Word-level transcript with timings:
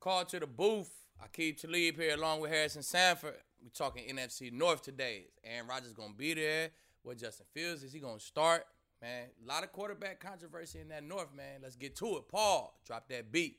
Call 0.00 0.24
to 0.24 0.40
the 0.40 0.46
booth. 0.46 0.90
Aqib 1.22 1.60
Talib 1.60 1.98
here 1.98 2.14
along 2.14 2.40
with 2.40 2.50
Harrison 2.50 2.82
Sanford. 2.82 3.34
We 3.62 3.68
talking 3.68 4.02
NFC 4.08 4.50
North 4.50 4.80
today. 4.80 5.26
Aaron 5.44 5.68
Rodgers 5.68 5.92
gonna 5.92 6.14
be 6.16 6.32
there. 6.32 6.70
What 7.02 7.18
Justin 7.18 7.44
Fields 7.52 7.82
is 7.82 7.92
he 7.92 8.00
gonna 8.00 8.18
start? 8.18 8.64
Man, 9.02 9.26
a 9.44 9.46
lot 9.46 9.62
of 9.62 9.72
quarterback 9.72 10.18
controversy 10.18 10.80
in 10.80 10.88
that 10.88 11.04
North, 11.04 11.34
man. 11.36 11.60
Let's 11.62 11.76
get 11.76 11.96
to 11.96 12.16
it. 12.16 12.28
Paul, 12.28 12.80
drop 12.86 13.08
that 13.10 13.30
beat. 13.30 13.58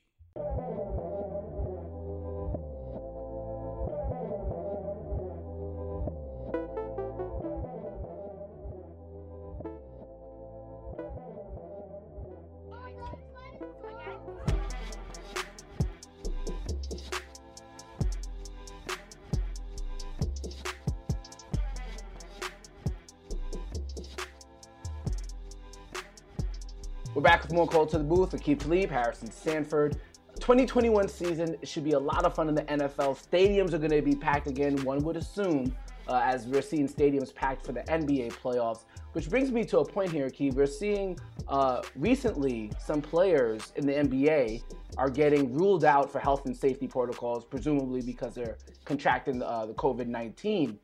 We're 27.14 27.20
back 27.20 27.42
with 27.42 27.52
more 27.52 27.68
Call 27.68 27.84
to 27.88 27.98
the 27.98 28.04
Booth 28.04 28.32
with 28.32 28.42
Keith 28.42 28.64
Lee, 28.64 28.86
Harrison 28.86 29.30
Sanford. 29.30 30.00
2021 30.40 31.08
season 31.08 31.56
should 31.62 31.84
be 31.84 31.92
a 31.92 31.98
lot 31.98 32.24
of 32.24 32.34
fun 32.34 32.48
in 32.48 32.54
the 32.54 32.62
NFL. 32.62 33.22
Stadiums 33.22 33.74
are 33.74 33.78
going 33.78 33.90
to 33.90 34.00
be 34.00 34.14
packed 34.14 34.46
again, 34.46 34.82
one 34.82 35.04
would 35.04 35.18
assume, 35.18 35.76
uh, 36.08 36.22
as 36.24 36.46
we're 36.46 36.62
seeing 36.62 36.88
stadiums 36.88 37.34
packed 37.34 37.66
for 37.66 37.72
the 37.72 37.82
NBA 37.82 38.32
playoffs. 38.32 38.84
Which 39.12 39.28
brings 39.28 39.50
me 39.50 39.62
to 39.66 39.80
a 39.80 39.84
point 39.84 40.10
here, 40.10 40.30
Keith. 40.30 40.54
We're 40.54 40.64
seeing 40.64 41.18
uh, 41.48 41.82
recently 41.96 42.72
some 42.82 43.02
players 43.02 43.74
in 43.76 43.86
the 43.86 43.92
NBA 43.92 44.62
are 44.96 45.10
getting 45.10 45.52
ruled 45.52 45.84
out 45.84 46.10
for 46.10 46.18
health 46.18 46.46
and 46.46 46.56
safety 46.56 46.88
protocols, 46.88 47.44
presumably 47.44 48.00
because 48.00 48.34
they're 48.34 48.56
contracting 48.86 49.42
uh, 49.42 49.66
the 49.66 49.74
COVID 49.74 50.06
19. 50.06 50.78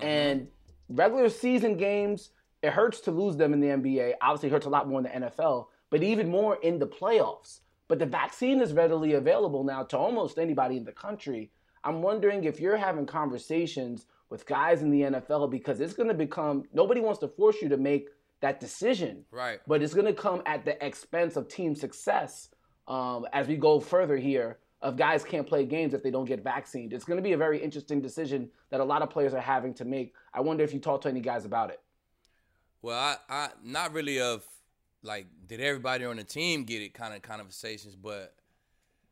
And 0.00 0.46
regular 0.88 1.28
season 1.28 1.76
games, 1.76 2.30
it 2.62 2.72
hurts 2.72 3.00
to 3.00 3.10
lose 3.10 3.36
them 3.36 3.52
in 3.52 3.58
the 3.58 3.66
NBA. 3.66 4.14
Obviously, 4.22 4.48
it 4.48 4.52
hurts 4.52 4.66
a 4.66 4.70
lot 4.70 4.88
more 4.88 5.00
in 5.00 5.04
the 5.04 5.26
NFL, 5.26 5.66
but 5.92 6.02
even 6.02 6.30
more 6.30 6.56
in 6.62 6.78
the 6.78 6.86
playoffs. 6.86 7.60
But 7.86 7.98
the 7.98 8.06
vaccine 8.06 8.62
is 8.62 8.72
readily 8.72 9.12
available 9.12 9.62
now 9.62 9.82
to 9.84 9.98
almost 9.98 10.38
anybody 10.38 10.78
in 10.78 10.84
the 10.84 10.92
country. 10.92 11.50
I'm 11.84 12.00
wondering 12.00 12.44
if 12.44 12.58
you're 12.58 12.78
having 12.78 13.04
conversations 13.04 14.06
with 14.30 14.46
guys 14.46 14.80
in 14.80 14.90
the 14.90 15.02
NFL 15.02 15.50
because 15.50 15.80
it's 15.80 15.92
going 15.92 16.08
to 16.08 16.14
become 16.14 16.64
nobody 16.72 17.02
wants 17.02 17.20
to 17.20 17.28
force 17.28 17.60
you 17.60 17.68
to 17.68 17.76
make 17.76 18.08
that 18.40 18.58
decision. 18.58 19.26
Right. 19.30 19.60
But 19.66 19.82
it's 19.82 19.92
going 19.92 20.06
to 20.06 20.14
come 20.14 20.42
at 20.46 20.64
the 20.64 20.82
expense 20.84 21.36
of 21.36 21.46
team 21.46 21.74
success 21.74 22.48
um, 22.88 23.26
as 23.34 23.46
we 23.46 23.56
go 23.56 23.78
further 23.78 24.16
here. 24.16 24.58
Of 24.80 24.96
guys 24.96 25.22
can't 25.22 25.46
play 25.46 25.64
games 25.64 25.94
if 25.94 26.02
they 26.02 26.10
don't 26.10 26.24
get 26.24 26.42
vaccinated. 26.42 26.94
It's 26.94 27.04
going 27.04 27.18
to 27.18 27.22
be 27.22 27.34
a 27.34 27.36
very 27.36 27.62
interesting 27.62 28.00
decision 28.00 28.50
that 28.70 28.80
a 28.80 28.84
lot 28.84 29.00
of 29.00 29.10
players 29.10 29.32
are 29.32 29.40
having 29.40 29.74
to 29.74 29.84
make. 29.84 30.12
I 30.34 30.40
wonder 30.40 30.64
if 30.64 30.74
you 30.74 30.80
talked 30.80 31.04
to 31.04 31.08
any 31.08 31.20
guys 31.20 31.44
about 31.44 31.70
it. 31.70 31.80
Well, 32.80 32.98
I, 32.98 33.16
I 33.28 33.50
not 33.62 33.92
really 33.92 34.20
of 34.20 34.44
like 35.02 35.26
did 35.46 35.60
everybody 35.60 36.04
on 36.04 36.16
the 36.16 36.24
team 36.24 36.64
get 36.64 36.82
it 36.82 36.94
kind 36.94 37.14
of 37.14 37.22
conversations, 37.22 37.96
but 37.96 38.34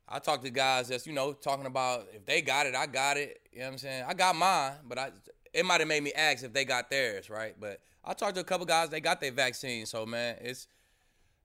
I 0.09 0.19
talked 0.19 0.45
to 0.45 0.51
guys 0.51 0.89
that's 0.89 1.07
you 1.07 1.13
know 1.13 1.33
talking 1.33 1.67
about 1.67 2.09
if 2.13 2.25
they 2.27 2.43
got 2.43 2.67
it, 2.67 2.75
I 2.75 2.87
got 2.87 3.17
it. 3.17 3.41
You 3.53 3.61
know 3.61 3.67
what 3.67 3.73
I'm 3.73 3.79
saying? 3.79 4.05
I 4.09 4.15
got 4.15 4.37
mine, 4.37 4.73
but 4.89 4.99
I 4.99 5.11
it 5.53 5.65
might 5.65 5.81
have 5.81 5.89
made 5.89 6.03
me 6.03 6.13
ask 6.13 6.45
if 6.45 6.53
they 6.53 6.65
got 6.65 6.91
theirs, 6.91 7.29
right? 7.29 7.55
But 7.59 7.81
I 8.05 8.15
talked 8.15 8.35
to 8.37 8.41
a 8.41 8.45
couple 8.45 8.67
guys, 8.67 8.89
they 8.89 9.01
got 9.01 9.21
their 9.21 9.33
vaccine, 9.33 9.87
so 9.87 10.07
man, 10.07 10.37
it's 10.41 10.67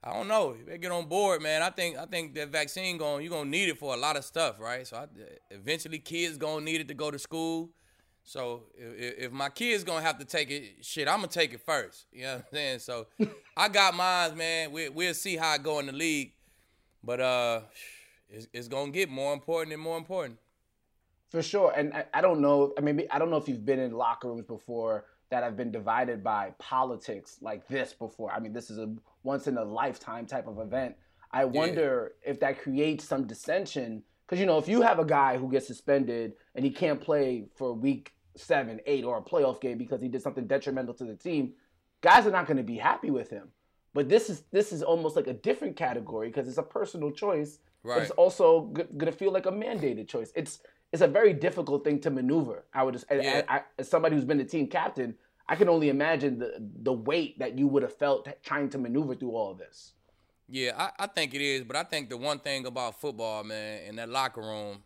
I 0.03 0.13
don't 0.13 0.27
know. 0.27 0.55
They 0.67 0.77
get 0.77 0.91
on 0.91 1.07
board, 1.07 1.41
man. 1.41 1.63
I 1.63 1.71
think 1.71 1.97
I 1.97 2.05
think 2.05 2.35
that 2.35 2.49
vaccine 2.49 2.97
going 2.97 3.23
you're 3.23 3.31
gonna 3.31 3.49
need 3.49 3.69
it 3.69 3.79
for 3.79 3.93
a 3.93 3.97
lot 3.97 4.15
of 4.15 4.23
stuff, 4.23 4.59
right? 4.59 4.85
So 4.85 4.97
I, 4.97 5.07
eventually, 5.49 5.97
kids 5.97 6.37
gonna 6.37 6.63
need 6.63 6.81
it 6.81 6.87
to 6.89 6.93
go 6.93 7.09
to 7.09 7.17
school. 7.17 7.71
So 8.27 8.63
if, 8.75 9.25
if 9.25 9.31
my 9.31 9.49
kids 9.49 9.83
gonna 9.83 10.01
have 10.01 10.17
to 10.17 10.25
take 10.25 10.49
it, 10.49 10.83
shit, 10.83 11.07
I'm 11.07 11.17
gonna 11.17 11.27
take 11.27 11.53
it 11.53 11.61
first. 11.61 12.07
You 12.11 12.23
know 12.23 12.33
what 12.33 12.37
I'm 12.37 12.45
saying? 12.51 12.79
So 12.79 13.05
I 13.57 13.69
got 13.69 13.93
mine, 13.93 14.35
man. 14.35 14.71
We, 14.71 14.89
we'll 14.89 15.13
see 15.13 15.37
how 15.37 15.49
I 15.51 15.59
go 15.59 15.77
in 15.77 15.85
the 15.85 15.91
league, 15.93 16.33
but 17.03 17.19
uh, 17.21 17.61
it's, 18.27 18.47
it's 18.51 18.67
gonna 18.67 18.91
get 18.91 19.09
more 19.09 19.31
important 19.31 19.73
and 19.73 19.81
more 19.81 19.97
important. 19.97 20.39
For 21.29 21.43
sure, 21.43 21.71
and 21.77 21.93
I, 21.93 22.05
I 22.15 22.21
don't 22.21 22.41
know. 22.41 22.73
I 22.77 22.81
mean, 22.81 23.03
I 23.11 23.19
don't 23.19 23.29
know 23.29 23.37
if 23.37 23.47
you've 23.47 23.65
been 23.65 23.79
in 23.79 23.91
locker 23.91 24.27
rooms 24.27 24.45
before 24.45 25.05
that 25.29 25.43
have 25.43 25.55
been 25.55 25.71
divided 25.71 26.23
by 26.23 26.53
politics 26.57 27.37
like 27.41 27.67
this 27.67 27.93
before. 27.93 28.31
I 28.31 28.39
mean, 28.39 28.53
this 28.53 28.71
is 28.71 28.79
a 28.79 28.91
once 29.21 29.45
in 29.47 29.57
a 29.57 29.63
lifetime 29.63 30.25
type 30.25 30.47
of 30.47 30.59
event. 30.59 30.95
I 31.31 31.45
wonder 31.45 32.13
if 32.25 32.39
that 32.39 32.59
creates 32.59 33.05
some 33.05 33.27
dissension 33.27 34.01
because 34.25 34.39
you 34.39 34.47
know 34.47 34.57
if 34.57 34.67
you 34.67 34.81
have 34.81 34.97
a 34.97 35.05
guy 35.05 35.37
who 35.37 35.51
gets 35.51 35.67
suspended 35.67 36.33
and 36.55 36.65
he 36.65 36.71
can't 36.71 36.99
play 36.99 37.45
for 37.55 37.69
a 37.69 37.73
week 37.73 38.14
seven, 38.35 38.79
eight, 38.85 39.03
or 39.03 39.17
a 39.17 39.21
playoff 39.21 39.59
game 39.61 39.77
because 39.77 40.01
he 40.01 40.07
did 40.07 40.21
something 40.21 40.45
detrimental 40.47 40.93
to 40.95 41.03
the 41.05 41.15
team, 41.15 41.53
guys 42.01 42.25
are 42.27 42.31
not 42.31 42.45
going 42.47 42.57
to 42.57 42.63
be 42.63 42.77
happy 42.77 43.11
with 43.11 43.29
him. 43.29 43.49
But 43.93 44.09
this 44.09 44.29
is 44.29 44.43
this 44.51 44.73
is 44.73 44.83
almost 44.83 45.15
like 45.15 45.27
a 45.27 45.33
different 45.33 45.75
category 45.77 46.27
because 46.27 46.47
it's 46.47 46.57
a 46.57 46.63
personal 46.63 47.11
choice, 47.11 47.59
Right. 47.83 48.01
it's 48.01 48.11
also 48.11 48.71
g- 48.75 48.83
going 48.97 49.11
to 49.11 49.17
feel 49.17 49.31
like 49.31 49.45
a 49.45 49.51
mandated 49.51 50.07
choice. 50.07 50.31
It's 50.35 50.59
it's 50.91 51.01
a 51.01 51.07
very 51.07 51.33
difficult 51.33 51.83
thing 51.83 51.99
to 52.01 52.09
maneuver. 52.09 52.65
I 52.73 52.83
would 52.83 52.93
just, 52.93 53.05
Yeah. 53.11 53.43
I, 53.47 53.57
I, 53.57 53.61
as 53.79 53.89
somebody 53.89 54.15
who's 54.15 54.25
been 54.25 54.37
the 54.37 54.43
team 54.45 54.67
captain, 54.67 55.15
I 55.47 55.55
can 55.55 55.69
only 55.69 55.89
imagine 55.89 56.39
the 56.39 56.55
the 56.83 56.91
weight 56.93 57.39
that 57.39 57.57
you 57.57 57.67
would 57.67 57.83
have 57.83 57.95
felt 57.95 58.27
trying 58.43 58.69
to 58.71 58.77
maneuver 58.77 59.15
through 59.15 59.31
all 59.31 59.51
of 59.51 59.57
this. 59.57 59.93
Yeah, 60.49 60.73
I, 60.77 61.03
I 61.05 61.07
think 61.07 61.33
it 61.33 61.41
is, 61.41 61.63
but 61.63 61.75
I 61.75 61.83
think 61.83 62.09
the 62.09 62.17
one 62.17 62.39
thing 62.39 62.65
about 62.67 62.99
football, 63.01 63.43
man, 63.43 63.81
in 63.87 63.95
that 63.95 64.09
locker 64.09 64.41
room, 64.41 64.83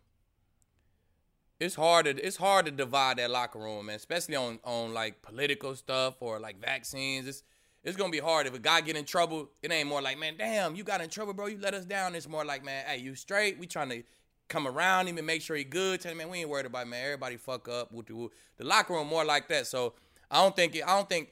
it's 1.60 1.76
hard 1.76 2.06
to 2.06 2.12
it's 2.12 2.38
hard 2.38 2.66
to 2.66 2.72
divide 2.72 3.18
that 3.18 3.30
locker 3.30 3.60
room, 3.60 3.88
man, 3.88 3.96
especially 3.96 4.36
on 4.36 4.60
on 4.64 4.94
like 4.94 5.22
political 5.22 5.76
stuff 5.76 6.16
or 6.22 6.40
like 6.40 6.60
vaccines. 6.62 7.28
It's 7.28 7.44
it's 7.84 7.98
gonna 7.98 8.12
be 8.12 8.20
hard 8.20 8.48
if 8.48 8.54
a 8.54 8.60
guy 8.60 8.82
get 8.82 8.96
in 8.96 9.06
trouble. 9.06 9.50
It 9.62 9.72
ain't 9.72 9.88
more 9.88 10.02
like, 10.02 10.18
man, 10.18 10.36
damn, 10.38 10.76
you 10.76 10.84
got 10.84 11.02
in 11.02 11.10
trouble, 11.10 11.34
bro. 11.34 11.48
You 11.48 11.58
let 11.60 11.74
us 11.74 11.86
down. 11.86 12.16
It's 12.16 12.28
more 12.28 12.46
like, 12.46 12.64
man, 12.64 12.86
hey, 12.86 12.98
you 12.98 13.16
straight. 13.16 13.58
We 13.58 13.68
trying 13.68 13.90
to 13.90 14.04
come 14.48 14.68
around 14.68 15.08
him 15.08 15.18
and 15.18 15.26
make 15.26 15.42
sure 15.42 15.56
he 15.56 15.64
good. 15.64 16.02
Tell 16.02 16.12
him, 16.12 16.18
man, 16.18 16.30
we 16.30 16.40
ain't 16.40 16.50
worried 16.50 16.66
about 16.66 16.88
it, 16.88 16.90
man. 16.90 17.04
Everybody 17.04 17.38
fuck 17.38 17.68
up. 17.68 17.92
The 17.92 18.30
locker 18.60 18.94
room 18.94 19.08
more 19.08 19.24
like 19.24 19.48
that. 19.50 19.68
So 19.68 19.94
I 20.30 20.42
don't 20.42 20.56
think 20.56 20.76
it, 20.76 20.84
I 20.86 20.96
don't 20.96 21.08
think 21.08 21.32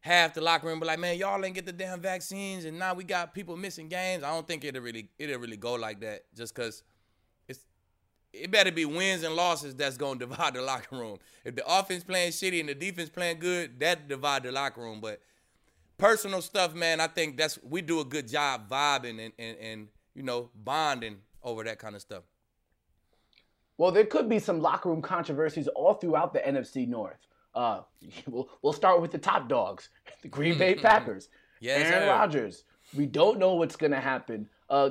half 0.00 0.34
the 0.34 0.40
locker 0.40 0.66
room 0.66 0.80
be 0.80 0.86
like, 0.86 0.98
man, 0.98 1.16
y'all 1.18 1.44
ain't 1.44 1.54
get 1.54 1.66
the 1.66 1.72
damn 1.72 2.00
vaccines, 2.00 2.64
and 2.64 2.78
now 2.78 2.94
we 2.94 3.04
got 3.04 3.34
people 3.34 3.56
missing 3.56 3.88
games. 3.88 4.22
I 4.22 4.30
don't 4.30 4.46
think 4.46 4.64
it'll 4.64 4.82
really 4.82 5.08
it'll 5.18 5.40
really 5.40 5.56
go 5.56 5.74
like 5.74 6.00
that. 6.00 6.22
Just 6.34 6.54
cause 6.54 6.66
it's 6.68 6.82
it 8.42 8.50
better 8.50 8.72
be 8.72 8.84
wins 8.84 9.22
and 9.22 9.34
losses 9.34 9.74
that's 9.74 9.96
gonna 9.96 10.18
divide 10.26 10.54
the 10.54 10.62
locker 10.62 10.96
room. 10.96 11.18
If 11.44 11.56
the 11.56 11.66
offense 11.66 12.04
playing 12.04 12.32
shitty 12.32 12.60
and 12.60 12.68
the 12.68 12.74
defense 12.74 13.10
playing 13.10 13.38
good, 13.38 13.78
that 13.80 14.08
divide 14.08 14.42
the 14.42 14.52
locker 14.52 14.80
room. 14.80 15.00
But 15.00 15.20
personal 15.96 16.42
stuff, 16.42 16.74
man, 16.74 17.00
I 17.00 17.06
think 17.06 17.36
that's 17.36 17.58
we 17.62 17.82
do 17.82 18.00
a 18.00 18.04
good 18.04 18.28
job 18.28 18.68
vibing 18.68 19.24
and 19.24 19.32
and, 19.38 19.58
and 19.58 19.88
you 20.14 20.22
know 20.22 20.50
bonding 20.54 21.18
over 21.42 21.64
that 21.64 21.78
kind 21.78 21.94
of 21.94 22.00
stuff. 22.00 22.24
Well, 23.76 23.92
there 23.92 24.04
could 24.04 24.28
be 24.28 24.40
some 24.40 24.60
locker 24.60 24.88
room 24.88 25.00
controversies 25.00 25.68
all 25.68 25.94
throughout 25.94 26.32
the 26.32 26.40
NFC 26.40 26.86
North. 26.86 27.26
Uh, 27.54 27.82
we'll, 28.26 28.48
we'll 28.60 28.72
start 28.72 29.00
with 29.00 29.12
the 29.12 29.18
top 29.18 29.48
dogs, 29.48 29.88
the 30.22 30.28
Green 30.28 30.58
Bay 30.58 30.74
Packers. 30.74 31.28
Yes, 31.60 31.90
Aaron. 31.92 32.08
Rodgers. 32.08 32.64
We 32.96 33.06
don't 33.06 33.38
know 33.38 33.54
what's 33.54 33.76
going 33.76 33.92
to 33.92 34.00
happen. 34.00 34.48
Uh, 34.70 34.90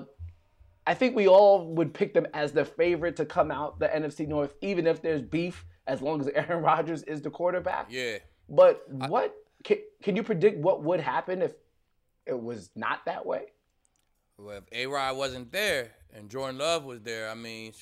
I 0.87 0.93
think 0.93 1.17
we 1.17 1.27
all 1.27 1.67
would 1.73 1.93
pick 1.93 2.13
them 2.13 2.25
as 2.33 2.53
the 2.53 2.63
favorite 2.63 3.17
to 3.17 3.25
come 3.25 3.51
out 3.51 3.77
the 3.77 3.89
NFC 3.89 4.25
North, 4.25 4.53
even 4.61 4.87
if 4.87 5.01
there's 5.01 5.21
beef, 5.21 5.65
as 5.85 6.01
long 6.01 6.21
as 6.21 6.27
Aaron 6.33 6.63
Rodgers 6.63 7.03
is 7.03 7.21
the 7.21 7.29
quarterback. 7.29 7.87
Yeah. 7.89 8.19
But 8.47 8.89
what 8.89 9.35
can, 9.65 9.79
can 10.01 10.15
you 10.15 10.23
predict 10.23 10.57
what 10.57 10.83
would 10.83 11.01
happen 11.01 11.41
if 11.41 11.51
it 12.25 12.41
was 12.41 12.69
not 12.73 13.03
that 13.05 13.25
way? 13.25 13.47
Well, 14.37 14.59
if 14.59 14.63
A 14.71 14.87
Rod 14.87 15.17
wasn't 15.17 15.51
there 15.51 15.91
and 16.13 16.29
Jordan 16.29 16.57
Love 16.57 16.85
was 16.85 17.01
there, 17.01 17.29
I 17.29 17.35
mean, 17.35 17.73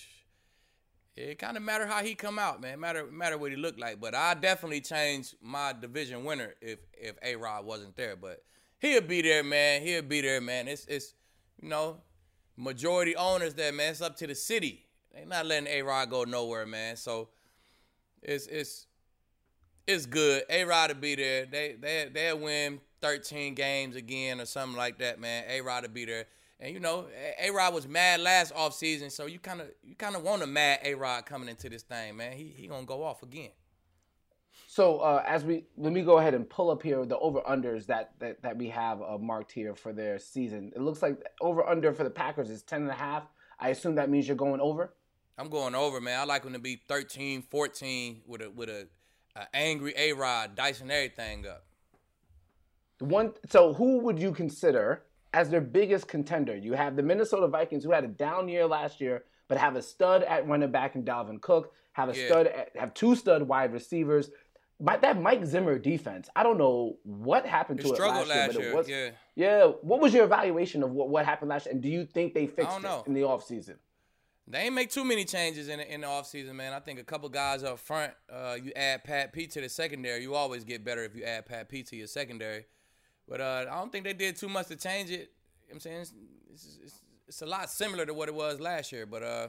it 1.15 1.37
kind 1.37 1.57
of 1.57 1.61
matter 1.61 1.85
how 1.85 2.01
he 2.01 2.15
come 2.15 2.39
out, 2.39 2.59
man. 2.59 2.79
Matter 2.79 3.05
matter 3.05 3.37
what 3.37 3.51
he 3.51 3.57
looked 3.57 3.79
like. 3.79 4.01
But 4.01 4.15
I 4.15 4.33
definitely 4.33 4.81
change 4.81 5.35
my 5.41 5.73
division 5.79 6.23
winner 6.25 6.55
if 6.59 6.79
if 6.93 7.17
A 7.21 7.35
Rod 7.35 7.65
wasn't 7.65 7.95
there. 7.95 8.15
But 8.15 8.43
he'll 8.79 9.01
be 9.01 9.21
there, 9.21 9.43
man. 9.43 9.83
He'll 9.83 10.01
be 10.01 10.21
there, 10.21 10.41
man. 10.41 10.67
It's 10.67 10.85
it's 10.85 11.13
you 11.61 11.69
know 11.69 11.97
majority 12.57 13.15
owners 13.15 13.53
there, 13.53 13.71
man. 13.71 13.91
It's 13.91 14.01
up 14.01 14.15
to 14.17 14.27
the 14.27 14.35
city. 14.35 14.85
They 15.13 15.25
not 15.25 15.45
letting 15.45 15.67
A 15.67 15.81
Rod 15.81 16.09
go 16.09 16.23
nowhere, 16.23 16.65
man. 16.65 16.97
So 16.97 17.29
it's 18.21 18.47
it's 18.47 18.87
it's 19.87 20.05
good. 20.05 20.43
A 20.49 20.63
Rod 20.63 20.87
to 20.87 20.95
be 20.95 21.15
there. 21.15 21.45
They 21.45 21.75
they 21.79 22.09
they'll 22.13 22.39
win 22.39 22.81
13 23.01 23.53
games 23.53 23.95
again 23.95 24.41
or 24.41 24.45
something 24.45 24.77
like 24.77 24.99
that, 24.99 25.19
man. 25.19 25.45
A 25.49 25.61
Rod 25.61 25.83
to 25.83 25.89
be 25.89 26.05
there. 26.05 26.25
And 26.59 26.73
you 26.73 26.79
know, 26.79 27.05
A 27.39 27.51
Rod 27.51 27.73
was 27.73 27.87
mad 27.87 28.21
last 28.21 28.53
offseason, 28.53 29.11
so 29.11 29.25
you 29.25 29.39
kind 29.39 29.61
of 29.61 29.67
you 29.83 29.95
kind 29.95 30.15
of 30.15 30.23
want 30.23 30.41
a 30.41 30.47
mad 30.47 30.79
A 30.83 30.95
Rod 30.95 31.25
coming 31.25 31.49
into 31.49 31.69
this 31.69 31.83
thing, 31.83 32.17
man. 32.17 32.33
He 32.33 32.53
he 32.55 32.67
gonna 32.67 32.85
go 32.85 33.03
off 33.03 33.23
again. 33.23 33.51
So 34.75 34.97
uh, 34.97 35.23
as 35.25 35.45
we 35.45 35.63
let 35.77 35.93
me 35.93 36.01
go 36.01 36.17
ahead 36.17 36.33
and 36.33 36.49
pull 36.49 36.69
up 36.69 36.83
here 36.83 37.05
the 37.05 37.17
over 37.19 37.39
unders 37.49 37.85
that, 37.85 38.11
that 38.19 38.41
that 38.41 38.57
we 38.57 38.67
have 38.67 39.01
uh, 39.01 39.17
marked 39.17 39.53
here 39.53 39.73
for 39.73 39.93
their 39.93 40.19
season. 40.19 40.73
It 40.75 40.81
looks 40.81 41.01
like 41.01 41.17
over 41.39 41.65
under 41.65 41.93
for 41.93 42.03
the 42.03 42.09
Packers 42.09 42.49
is 42.49 42.61
ten 42.61 42.81
and 42.81 42.91
a 42.91 42.95
half. 42.95 43.23
I 43.57 43.69
assume 43.69 43.95
that 43.95 44.09
means 44.09 44.27
you're 44.27 44.35
going 44.35 44.59
over. 44.59 44.93
I'm 45.37 45.47
going 45.47 45.75
over, 45.75 46.01
man. 46.01 46.19
I 46.19 46.25
like 46.25 46.43
them 46.43 46.51
to 46.51 46.59
be 46.59 46.81
13, 46.89 47.43
14 47.43 48.23
with 48.27 48.41
a 48.41 48.49
with 48.49 48.67
a, 48.67 48.89
a 49.37 49.55
angry 49.55 49.93
A 49.95 50.11
Rod 50.11 50.55
dicing 50.55 50.91
everything 50.91 51.47
up. 51.47 51.63
One. 52.99 53.31
So 53.47 53.73
who 53.73 53.99
would 53.99 54.19
you 54.19 54.33
consider 54.33 55.03
as 55.33 55.49
their 55.49 55.61
biggest 55.61 56.09
contender? 56.09 56.53
You 56.53 56.73
have 56.73 56.97
the 56.97 57.03
Minnesota 57.03 57.47
Vikings, 57.47 57.85
who 57.85 57.93
had 57.93 58.03
a 58.03 58.09
down 58.09 58.49
year 58.49 58.67
last 58.67 58.99
year, 58.99 59.23
but 59.47 59.57
have 59.57 59.77
a 59.77 59.81
stud 59.81 60.23
at 60.23 60.45
running 60.45 60.71
back 60.71 60.95
in 60.95 61.05
Dalvin 61.05 61.39
Cook. 61.39 61.71
Have 61.93 62.09
a 62.09 62.17
Yeah. 62.17 62.25
stud. 62.27 62.47
At, 62.47 62.75
have 62.75 62.93
two 62.93 63.15
stud 63.15 63.43
wide 63.43 63.71
receivers. 63.71 64.31
My, 64.79 64.97
that 64.97 65.21
Mike 65.21 65.45
Zimmer 65.45 65.79
defense. 65.79 66.29
I 66.35 66.43
don't 66.43 66.57
know 66.57 66.97
what 67.03 67.45
happened 67.45 67.79
to 67.79 67.87
it 67.87 67.95
struggled 67.95 68.27
last 68.27 68.29
year, 68.29 68.45
last 68.47 68.55
but 68.55 68.63
it 68.63 68.75
was. 68.75 68.89
yeah. 68.89 69.09
Yeah. 69.35 69.65
What 69.81 70.01
was 70.01 70.13
your 70.13 70.25
evaluation 70.25 70.83
of 70.83 70.91
what, 70.91 71.09
what 71.09 71.25
happened 71.25 71.49
last 71.49 71.65
year? 71.65 71.73
And 71.73 71.81
do 71.81 71.89
you 71.89 72.05
think 72.05 72.33
they 72.33 72.47
fixed 72.47 72.81
know. 72.81 73.03
it 73.05 73.07
in 73.07 73.13
the 73.13 73.21
offseason? 73.21 73.75
They 74.47 74.59
ain't 74.59 74.75
make 74.75 74.91
too 74.91 75.03
many 75.03 75.25
changes 75.25 75.69
in 75.69 75.79
the, 75.79 75.91
in 75.91 76.01
the 76.01 76.07
offseason, 76.07 76.53
man. 76.53 76.73
I 76.73 76.79
think 76.79 76.99
a 76.99 77.03
couple 77.03 77.29
guys 77.29 77.63
up 77.63 77.79
front, 77.79 78.13
uh, 78.31 78.57
you 78.61 78.71
add 78.75 79.03
Pat 79.03 79.33
Pete 79.33 79.49
to 79.51 79.61
the 79.61 79.69
secondary. 79.69 80.21
You 80.21 80.35
always 80.35 80.63
get 80.63 80.83
better 80.85 81.03
if 81.03 81.15
you 81.15 81.23
add 81.23 81.47
Pat 81.47 81.67
Pete 81.67 81.87
to 81.87 81.95
your 81.95 82.07
secondary. 82.07 82.65
But 83.27 83.41
uh, 83.41 83.65
I 83.71 83.75
don't 83.75 83.91
think 83.91 84.03
they 84.03 84.13
did 84.13 84.35
too 84.35 84.49
much 84.49 84.67
to 84.67 84.75
change 84.75 85.09
it. 85.09 85.13
You 85.13 85.17
know 85.17 85.27
what 85.67 85.73
I'm 85.73 85.79
saying? 85.79 86.01
It's, 86.01 86.13
it's, 86.53 86.79
it's, 86.83 87.01
it's 87.27 87.41
a 87.41 87.45
lot 87.47 87.71
similar 87.71 88.05
to 88.05 88.13
what 88.13 88.29
it 88.29 88.35
was 88.35 88.59
last 88.59 88.91
year. 88.91 89.07
But 89.07 89.23
uh, 89.23 89.47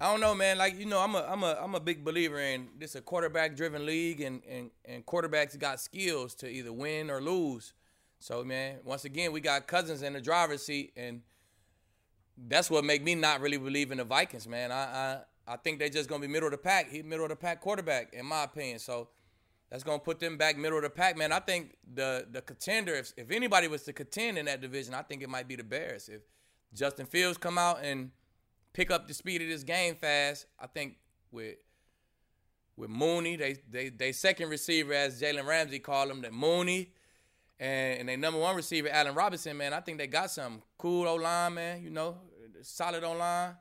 I 0.00 0.10
don't 0.10 0.20
know, 0.20 0.34
man. 0.34 0.58
Like, 0.58 0.78
you 0.78 0.86
know, 0.86 1.00
I'm 1.00 1.14
a, 1.14 1.24
I'm 1.28 1.42
a, 1.44 1.56
I'm 1.62 1.74
a 1.74 1.80
big 1.80 2.04
believer 2.04 2.38
in 2.38 2.68
this 2.78 2.94
a 2.94 3.00
quarterback 3.00 3.56
driven 3.56 3.86
league, 3.86 4.20
and, 4.20 4.42
and, 4.48 4.70
and 4.84 5.06
quarterbacks 5.06 5.58
got 5.58 5.80
skills 5.80 6.34
to 6.36 6.48
either 6.48 6.72
win 6.72 7.10
or 7.10 7.20
lose. 7.20 7.72
So, 8.18 8.42
man, 8.42 8.78
once 8.84 9.04
again, 9.04 9.32
we 9.32 9.40
got 9.40 9.66
Cousins 9.66 10.02
in 10.02 10.14
the 10.14 10.20
driver's 10.20 10.62
seat, 10.62 10.92
and 10.96 11.22
that's 12.48 12.70
what 12.70 12.84
make 12.84 13.02
me 13.02 13.14
not 13.14 13.40
really 13.40 13.56
believe 13.56 13.92
in 13.92 13.98
the 13.98 14.04
Vikings, 14.04 14.48
man. 14.48 14.72
I 14.72 15.20
I, 15.46 15.54
I 15.54 15.56
think 15.56 15.78
they're 15.78 15.88
just 15.88 16.08
gonna 16.08 16.22
be 16.22 16.26
middle 16.26 16.48
of 16.48 16.52
the 16.52 16.58
pack. 16.58 16.90
He 16.90 17.02
middle 17.02 17.24
of 17.24 17.30
the 17.30 17.36
pack 17.36 17.60
quarterback, 17.60 18.12
in 18.12 18.26
my 18.26 18.44
opinion. 18.44 18.78
So 18.78 19.08
that's 19.70 19.84
gonna 19.84 19.98
put 19.98 20.18
them 20.20 20.36
back 20.36 20.56
middle 20.56 20.78
of 20.78 20.84
the 20.84 20.90
pack, 20.90 21.16
man. 21.16 21.32
I 21.32 21.40
think 21.40 21.76
the 21.94 22.26
the 22.30 22.42
contender, 22.42 22.94
if 22.94 23.12
if 23.16 23.30
anybody 23.30 23.68
was 23.68 23.82
to 23.84 23.92
contend 23.92 24.38
in 24.38 24.46
that 24.46 24.60
division, 24.60 24.94
I 24.94 25.02
think 25.02 25.22
it 25.22 25.28
might 25.28 25.46
be 25.46 25.56
the 25.56 25.64
Bears. 25.64 26.08
If 26.08 26.22
Justin 26.72 27.06
Fields 27.06 27.38
come 27.38 27.58
out 27.58 27.80
and 27.82 28.10
pick 28.74 28.90
up 28.90 29.08
the 29.08 29.14
speed 29.14 29.40
of 29.40 29.48
this 29.48 29.62
game 29.62 29.94
fast, 29.94 30.44
I 30.60 30.66
think 30.66 30.96
with 31.30 31.56
with 32.76 32.90
Mooney, 32.90 33.36
they 33.36 33.56
they 33.70 33.88
they 33.88 34.12
second 34.12 34.50
receiver 34.50 34.92
as 34.92 35.22
Jalen 35.22 35.46
Ramsey 35.46 35.78
called 35.78 36.10
him, 36.10 36.20
that 36.20 36.34
Mooney. 36.34 36.92
And, 37.58 38.00
and 38.00 38.08
they 38.08 38.16
number 38.16 38.40
one 38.40 38.56
receiver, 38.56 38.88
Allen 38.90 39.14
Robinson, 39.14 39.56
man, 39.56 39.72
I 39.72 39.80
think 39.80 39.96
they 39.96 40.08
got 40.08 40.30
some 40.30 40.60
cool 40.76 41.06
O 41.06 41.14
line, 41.14 41.54
man. 41.54 41.82
You 41.82 41.90
know, 41.90 42.18
solid 42.62 43.04
O 43.04 43.12
line. 43.12 43.54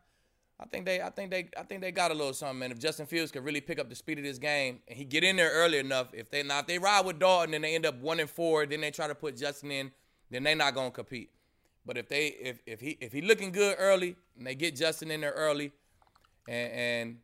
I 0.60 0.66
think 0.66 0.86
they, 0.86 1.02
I 1.02 1.10
think 1.10 1.30
they, 1.30 1.50
I 1.58 1.64
think 1.64 1.82
they 1.82 1.92
got 1.92 2.12
a 2.12 2.14
little 2.14 2.34
something, 2.34 2.60
man. 2.60 2.72
If 2.72 2.80
Justin 2.80 3.06
Fields 3.06 3.32
could 3.32 3.44
really 3.44 3.62
pick 3.62 3.80
up 3.80 3.90
the 3.90 3.96
speed 3.96 4.18
of 4.18 4.24
this 4.24 4.38
game 4.38 4.80
and 4.88 4.98
he 4.98 5.04
get 5.04 5.24
in 5.24 5.36
there 5.36 5.52
early 5.52 5.78
enough, 5.78 6.14
if 6.14 6.32
they 6.32 6.42
now 6.42 6.60
if 6.60 6.68
they 6.68 6.80
ride 6.80 7.06
with 7.06 7.20
Dalton 7.20 7.54
and 7.54 7.64
they 7.64 7.76
end 7.76 7.86
up 7.86 8.00
one 8.00 8.20
and 8.20 8.30
four, 8.30 8.66
then 8.66 8.82
they 8.82 8.92
try 8.92 9.08
to 9.08 9.16
put 9.16 9.38
Justin 9.38 9.72
in, 9.72 9.92
then 10.32 10.44
they 10.44 10.56
not 10.56 10.74
gonna 10.74 10.92
compete. 10.92 11.30
But 11.86 11.98
if 11.98 12.08
they, 12.08 12.28
if 12.28 12.60
if 12.66 12.80
he 12.80 12.98
if 13.02 13.12
he 13.12 13.22
looking 13.22 13.52
good 13.52 13.76
early 13.78 14.16
and 14.38 14.48
they 14.48 14.56
get 14.56 14.76
Justin 14.76 15.12
in 15.12 15.22
there 15.22 15.32
early, 15.32 15.72
and 16.48 16.72
and 16.72 17.18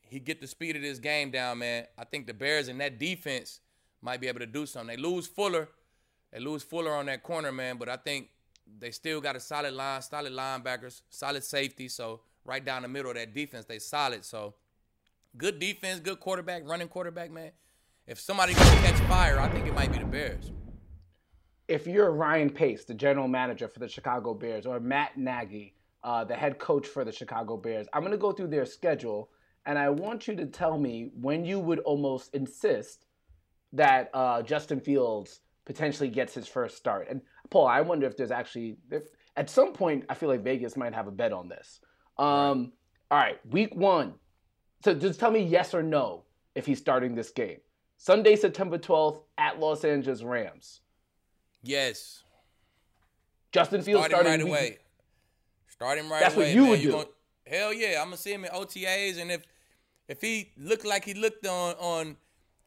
he 0.00 0.18
get 0.18 0.40
the 0.40 0.46
speed 0.46 0.76
of 0.76 0.82
this 0.82 0.98
game 0.98 1.30
down, 1.30 1.58
man, 1.58 1.86
I 1.96 2.04
think 2.04 2.26
the 2.26 2.34
Bears 2.34 2.68
and 2.68 2.80
that 2.80 2.98
defense 2.98 3.60
might 4.02 4.20
be 4.20 4.26
able 4.26 4.40
to 4.40 4.46
do 4.46 4.66
something. 4.66 4.96
They 4.96 5.00
lose 5.00 5.26
Fuller, 5.26 5.68
they 6.32 6.40
lose 6.40 6.62
Fuller 6.62 6.92
on 6.92 7.06
that 7.06 7.22
corner, 7.22 7.52
man, 7.52 7.76
but 7.76 7.88
I 7.88 7.96
think 7.96 8.28
they 8.78 8.90
still 8.90 9.20
got 9.20 9.36
a 9.36 9.40
solid 9.40 9.74
line, 9.74 10.02
solid 10.02 10.32
linebackers, 10.32 11.02
solid 11.10 11.44
safety. 11.44 11.88
So 11.88 12.20
right 12.44 12.64
down 12.64 12.82
the 12.82 12.88
middle 12.88 13.10
of 13.10 13.16
that 13.16 13.34
defense, 13.34 13.64
they 13.66 13.78
solid. 13.78 14.24
So 14.24 14.54
good 15.36 15.60
defense, 15.60 16.00
good 16.00 16.18
quarterback, 16.18 16.66
running 16.66 16.88
quarterback, 16.88 17.30
man. 17.30 17.52
If 18.06 18.18
somebody 18.18 18.54
gonna 18.54 18.80
catch 18.80 18.98
fire, 19.08 19.38
I 19.38 19.48
think 19.48 19.68
it 19.68 19.74
might 19.74 19.92
be 19.92 19.98
the 19.98 20.04
Bears. 20.04 20.50
If 21.70 21.86
you're 21.86 22.10
Ryan 22.10 22.50
Pace, 22.50 22.84
the 22.84 22.94
general 22.94 23.28
manager 23.28 23.68
for 23.68 23.78
the 23.78 23.88
Chicago 23.88 24.34
Bears, 24.34 24.66
or 24.66 24.80
Matt 24.80 25.16
Nagy, 25.16 25.72
uh, 26.02 26.24
the 26.24 26.34
head 26.34 26.58
coach 26.58 26.84
for 26.88 27.04
the 27.04 27.12
Chicago 27.12 27.56
Bears, 27.56 27.86
I'm 27.92 28.02
going 28.02 28.10
to 28.10 28.18
go 28.18 28.32
through 28.32 28.48
their 28.48 28.66
schedule, 28.66 29.30
and 29.66 29.78
I 29.78 29.88
want 29.88 30.26
you 30.26 30.34
to 30.34 30.46
tell 30.46 30.78
me 30.78 31.12
when 31.14 31.44
you 31.44 31.60
would 31.60 31.78
almost 31.80 32.34
insist 32.34 33.06
that 33.72 34.10
uh, 34.12 34.42
Justin 34.42 34.80
Fields 34.80 35.42
potentially 35.64 36.08
gets 36.08 36.34
his 36.34 36.48
first 36.48 36.76
start. 36.76 37.06
And 37.08 37.20
Paul, 37.50 37.68
I 37.68 37.82
wonder 37.82 38.04
if 38.08 38.16
there's 38.16 38.32
actually, 38.32 38.76
if 38.90 39.04
at 39.36 39.48
some 39.48 39.72
point, 39.72 40.04
I 40.08 40.14
feel 40.14 40.28
like 40.28 40.42
Vegas 40.42 40.76
might 40.76 40.92
have 40.92 41.06
a 41.06 41.12
bet 41.12 41.32
on 41.32 41.48
this. 41.48 41.80
Um, 42.18 42.72
All 43.12 43.18
right, 43.18 43.38
week 43.48 43.76
one. 43.76 44.14
So 44.84 44.92
just 44.92 45.20
tell 45.20 45.30
me 45.30 45.44
yes 45.44 45.72
or 45.72 45.84
no 45.84 46.24
if 46.56 46.66
he's 46.66 46.80
starting 46.80 47.14
this 47.14 47.30
game. 47.30 47.58
Sunday, 47.96 48.34
September 48.34 48.76
12th 48.76 49.22
at 49.38 49.60
Los 49.60 49.84
Angeles 49.84 50.24
Rams. 50.24 50.80
Yes. 51.62 52.22
Justin 53.52 53.82
Fields 53.82 54.06
Start 54.06 54.12
him 54.12 54.26
starting 54.26 54.52
right 54.52 54.60
week- 54.62 54.70
away. 54.72 54.78
Start 55.68 55.98
him 55.98 56.10
right 56.10 56.20
That's 56.20 56.36
what 56.36 56.48
you 56.48 56.62
man. 56.62 56.70
would 56.70 56.80
do. 56.82 56.90
Gonna, 56.92 57.04
hell 57.46 57.72
yeah, 57.72 57.98
I'm 58.00 58.06
gonna 58.08 58.16
see 58.18 58.32
him 58.32 58.44
in 58.44 58.50
OTAs, 58.50 59.18
and 59.18 59.30
if 59.32 59.42
if 60.08 60.20
he 60.20 60.50
looked 60.58 60.84
like 60.84 61.04
he 61.04 61.14
looked 61.14 61.46
on 61.46 61.74
on 61.76 62.16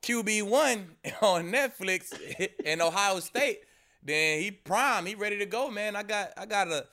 QB 0.01 0.43
one 0.43 0.95
on 1.21 1.51
Netflix 1.51 2.11
in 2.65 2.81
Ohio 2.81 3.19
State, 3.19 3.59
then 4.01 4.39
he 4.41 4.49
prime. 4.51 5.05
He 5.05 5.15
ready 5.15 5.37
to 5.37 5.45
go, 5.45 5.69
man. 5.69 5.95
I 5.95 6.03
got 6.03 6.31
I 6.37 6.45
got 6.45 6.67
a 6.69 6.85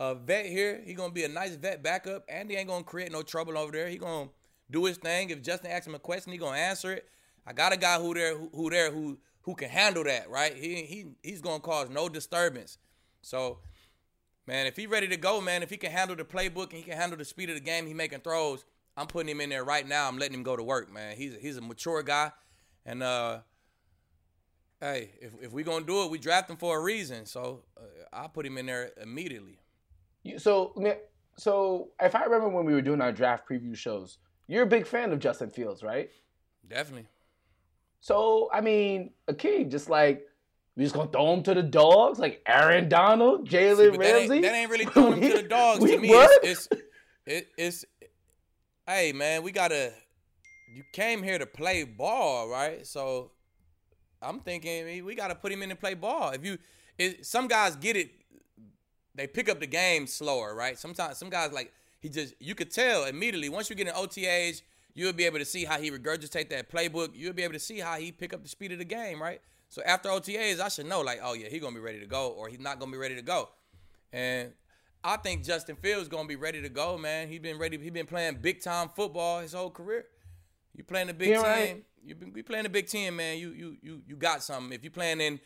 a 0.00 0.14
vet 0.14 0.46
here. 0.46 0.80
He 0.84 0.94
gonna 0.94 1.12
be 1.12 1.24
a 1.24 1.28
nice 1.28 1.56
vet 1.56 1.82
backup. 1.82 2.24
Andy 2.28 2.54
ain't 2.56 2.68
gonna 2.68 2.84
create 2.84 3.10
no 3.12 3.22
trouble 3.22 3.58
over 3.58 3.72
there. 3.72 3.88
He 3.88 3.98
gonna 3.98 4.28
do 4.70 4.84
his 4.84 4.96
thing. 4.96 5.30
If 5.30 5.42
Justin 5.42 5.70
asks 5.72 5.86
him 5.86 5.94
a 5.94 5.98
question, 6.00 6.32
he 6.32 6.38
gonna 6.38 6.56
answer 6.56 6.92
it. 6.92 7.08
I 7.46 7.52
got 7.52 7.72
a 7.72 7.76
guy 7.76 7.98
who 8.00 8.14
there 8.14 8.36
who, 8.36 8.48
who 8.54 8.70
there 8.70 8.90
who 8.92 9.18
who 9.44 9.54
can 9.54 9.68
handle 9.68 10.04
that, 10.04 10.28
right? 10.28 10.54
He 10.56 10.82
he 10.82 11.06
he's 11.22 11.40
gonna 11.40 11.60
cause 11.60 11.88
no 11.88 12.08
disturbance. 12.08 12.78
So 13.22 13.58
Man, 14.46 14.66
if 14.66 14.76
he 14.76 14.86
ready 14.86 15.08
to 15.08 15.16
go, 15.16 15.40
man, 15.40 15.62
if 15.62 15.70
he 15.70 15.76
can 15.76 15.90
handle 15.90 16.16
the 16.16 16.24
playbook 16.24 16.64
and 16.64 16.74
he 16.74 16.82
can 16.82 16.96
handle 16.96 17.16
the 17.16 17.24
speed 17.24 17.48
of 17.48 17.54
the 17.54 17.62
game, 17.62 17.86
he 17.86 17.94
making 17.94 18.20
throws. 18.20 18.64
I'm 18.96 19.06
putting 19.06 19.30
him 19.30 19.40
in 19.40 19.48
there 19.48 19.64
right 19.64 19.86
now. 19.86 20.06
I'm 20.06 20.18
letting 20.18 20.34
him 20.34 20.42
go 20.42 20.56
to 20.56 20.62
work, 20.62 20.92
man. 20.92 21.16
He's 21.16 21.34
he's 21.40 21.56
a 21.56 21.62
mature 21.62 22.02
guy, 22.02 22.30
and 22.84 23.02
uh, 23.02 23.40
hey, 24.80 25.12
if 25.20 25.32
if 25.40 25.52
we 25.52 25.62
gonna 25.62 25.86
do 25.86 26.04
it, 26.04 26.10
we 26.10 26.18
draft 26.18 26.50
him 26.50 26.56
for 26.56 26.78
a 26.78 26.82
reason. 26.82 27.24
So 27.26 27.64
uh, 27.76 27.82
I'll 28.12 28.28
put 28.28 28.44
him 28.44 28.58
in 28.58 28.66
there 28.66 28.90
immediately. 29.00 29.58
So, 30.36 30.72
so 31.36 31.88
if 32.00 32.14
I 32.14 32.24
remember 32.24 32.48
when 32.48 32.64
we 32.64 32.72
were 32.72 32.82
doing 32.82 33.00
our 33.00 33.12
draft 33.12 33.48
preview 33.48 33.76
shows, 33.76 34.18
you're 34.46 34.62
a 34.62 34.66
big 34.66 34.86
fan 34.86 35.12
of 35.12 35.18
Justin 35.18 35.50
Fields, 35.50 35.82
right? 35.82 36.10
Definitely. 36.68 37.08
So, 38.04 38.50
I 38.52 38.60
mean, 38.60 39.12
a 39.28 39.32
king, 39.34 39.70
just 39.70 39.88
like 39.88 40.26
we 40.76 40.82
just 40.84 40.94
gonna 40.94 41.10
throw 41.10 41.32
him 41.32 41.42
to 41.44 41.54
the 41.54 41.62
dogs, 41.62 42.18
like 42.18 42.42
Aaron 42.46 42.86
Donald, 42.90 43.48
Jalen 43.48 43.96
Ramsey. 43.96 44.34
ain't, 44.34 44.42
that 44.42 44.54
ain't 44.54 44.70
really 44.70 44.84
throwing 44.92 45.22
him 45.22 45.30
to 45.30 45.36
the 45.42 45.48
dogs 45.48 45.80
We- 45.80 45.92
to 45.92 45.98
me. 45.98 46.08
what? 46.10 46.44
It's, 46.44 46.68
it's 46.70 46.82
it, 47.24 47.48
it's 47.56 47.84
hey 48.86 49.12
man, 49.14 49.42
we 49.42 49.52
gotta. 49.52 49.90
You 50.70 50.82
came 50.92 51.22
here 51.22 51.38
to 51.38 51.46
play 51.46 51.84
ball, 51.84 52.46
right? 52.50 52.86
So 52.86 53.30
I'm 54.20 54.40
thinking 54.40 55.02
we- 55.06 55.14
gotta 55.14 55.34
put 55.34 55.50
him 55.50 55.62
in 55.62 55.70
and 55.70 55.80
play 55.80 55.94
ball. 55.94 56.28
If 56.32 56.44
you, 56.44 56.58
it, 56.98 57.24
some 57.24 57.48
guys 57.48 57.74
get 57.74 57.96
it, 57.96 58.10
they 59.14 59.26
pick 59.26 59.48
up 59.48 59.60
the 59.60 59.66
game 59.66 60.06
slower, 60.06 60.54
right? 60.54 60.78
Sometimes 60.78 61.16
some 61.16 61.30
guys 61.30 61.52
like 61.52 61.72
he 62.00 62.10
just 62.10 62.34
you 62.38 62.54
could 62.54 62.70
tell 62.70 63.04
immediately 63.06 63.48
once 63.48 63.70
you 63.70 63.76
get 63.76 63.86
in 63.88 63.94
OTAs, 63.94 64.60
you'll 64.94 65.12
be 65.12 65.24
able 65.24 65.38
to 65.38 65.44
see 65.44 65.64
how 65.64 65.78
he 65.80 65.90
regurgitate 65.90 66.48
that 66.50 66.70
playbook. 66.70 67.10
You'll 67.14 67.32
be 67.32 67.42
able 67.42 67.54
to 67.54 67.60
see 67.60 67.78
how 67.78 67.96
he 67.98 68.12
pick 68.12 68.32
up 68.32 68.42
the 68.42 68.48
speed 68.48 68.72
of 68.72 68.78
the 68.78 68.84
game, 68.84 69.20
right? 69.20 69.40
So 69.68 69.82
after 69.84 70.08
OTAs, 70.08 70.60
I 70.60 70.68
should 70.68 70.86
know 70.86 71.00
like, 71.00 71.20
oh 71.22 71.34
yeah, 71.34 71.48
he 71.48 71.58
gonna 71.58 71.74
be 71.74 71.80
ready 71.80 72.00
to 72.00 72.06
go, 72.06 72.28
or 72.28 72.48
he's 72.48 72.60
not 72.60 72.78
gonna 72.78 72.92
be 72.92 72.98
ready 72.98 73.16
to 73.16 73.22
go. 73.22 73.48
And 74.12 74.52
I 75.02 75.16
think 75.16 75.44
Justin 75.44 75.76
Fields 75.76 76.08
gonna 76.08 76.28
be 76.28 76.36
ready 76.36 76.62
to 76.62 76.68
go, 76.68 76.96
man. 76.96 77.28
He's 77.28 77.40
been 77.40 77.58
ready. 77.58 77.76
He's 77.78 77.90
been 77.90 78.06
playing 78.06 78.38
big 78.40 78.62
time 78.62 78.88
football 78.94 79.40
his 79.40 79.52
whole 79.52 79.70
career. 79.70 80.06
You 80.74 80.84
playing 80.84 81.08
the 81.08 81.14
Big 81.14 81.30
Yeah, 81.30 81.42
Ten. 81.42 81.44
right. 81.44 81.84
You 82.04 82.14
been 82.14 82.32
we 82.32 82.42
playing 82.42 82.64
the 82.64 82.70
Big 82.70 82.86
Ten, 82.86 83.16
man. 83.16 83.38
You 83.38 83.50
you 83.50 83.76
you 83.82 84.02
you 84.06 84.16
got 84.16 84.42
something. 84.42 84.72
If 84.72 84.84
you 84.84 84.90
playing 84.90 85.20
in 85.20 85.40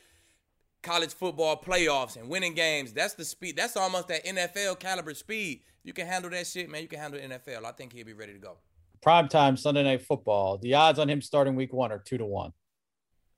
college 0.83 1.13
football 1.15 1.61
playoffs 1.61 2.17
and 2.17 2.29
winning 2.29 2.55
games, 2.55 2.93
that's 2.93 3.15
the 3.15 3.25
speed. 3.25 3.57
That's 3.57 3.77
almost 3.77 4.09
that 4.09 4.25
NFL 4.25 4.79
caliber 4.79 5.15
speed. 5.15 5.63
You 5.85 5.93
can 5.93 6.07
handle 6.07 6.31
that 6.31 6.47
shit, 6.47 6.71
man. 6.71 6.83
You 6.83 6.89
can 6.89 6.99
handle 6.99 7.21
NFL. 7.21 7.65
I 7.65 7.73
think 7.73 7.93
he'll 7.93 8.05
be 8.07 8.13
ready 8.13 8.33
to 8.35 8.39
go. 8.39 8.59
Primetime 9.05 9.59
Sunday 9.59 9.85
night 9.85 10.03
football. 10.03 10.59
The 10.59 10.75
odds 10.75 10.99
on 10.99 11.09
him 11.09 11.23
starting 11.23 11.55
week 11.55 11.73
one 11.73 11.93
are 11.93 11.99
two 11.99 12.19
to 12.19 12.25
one. 12.25 12.53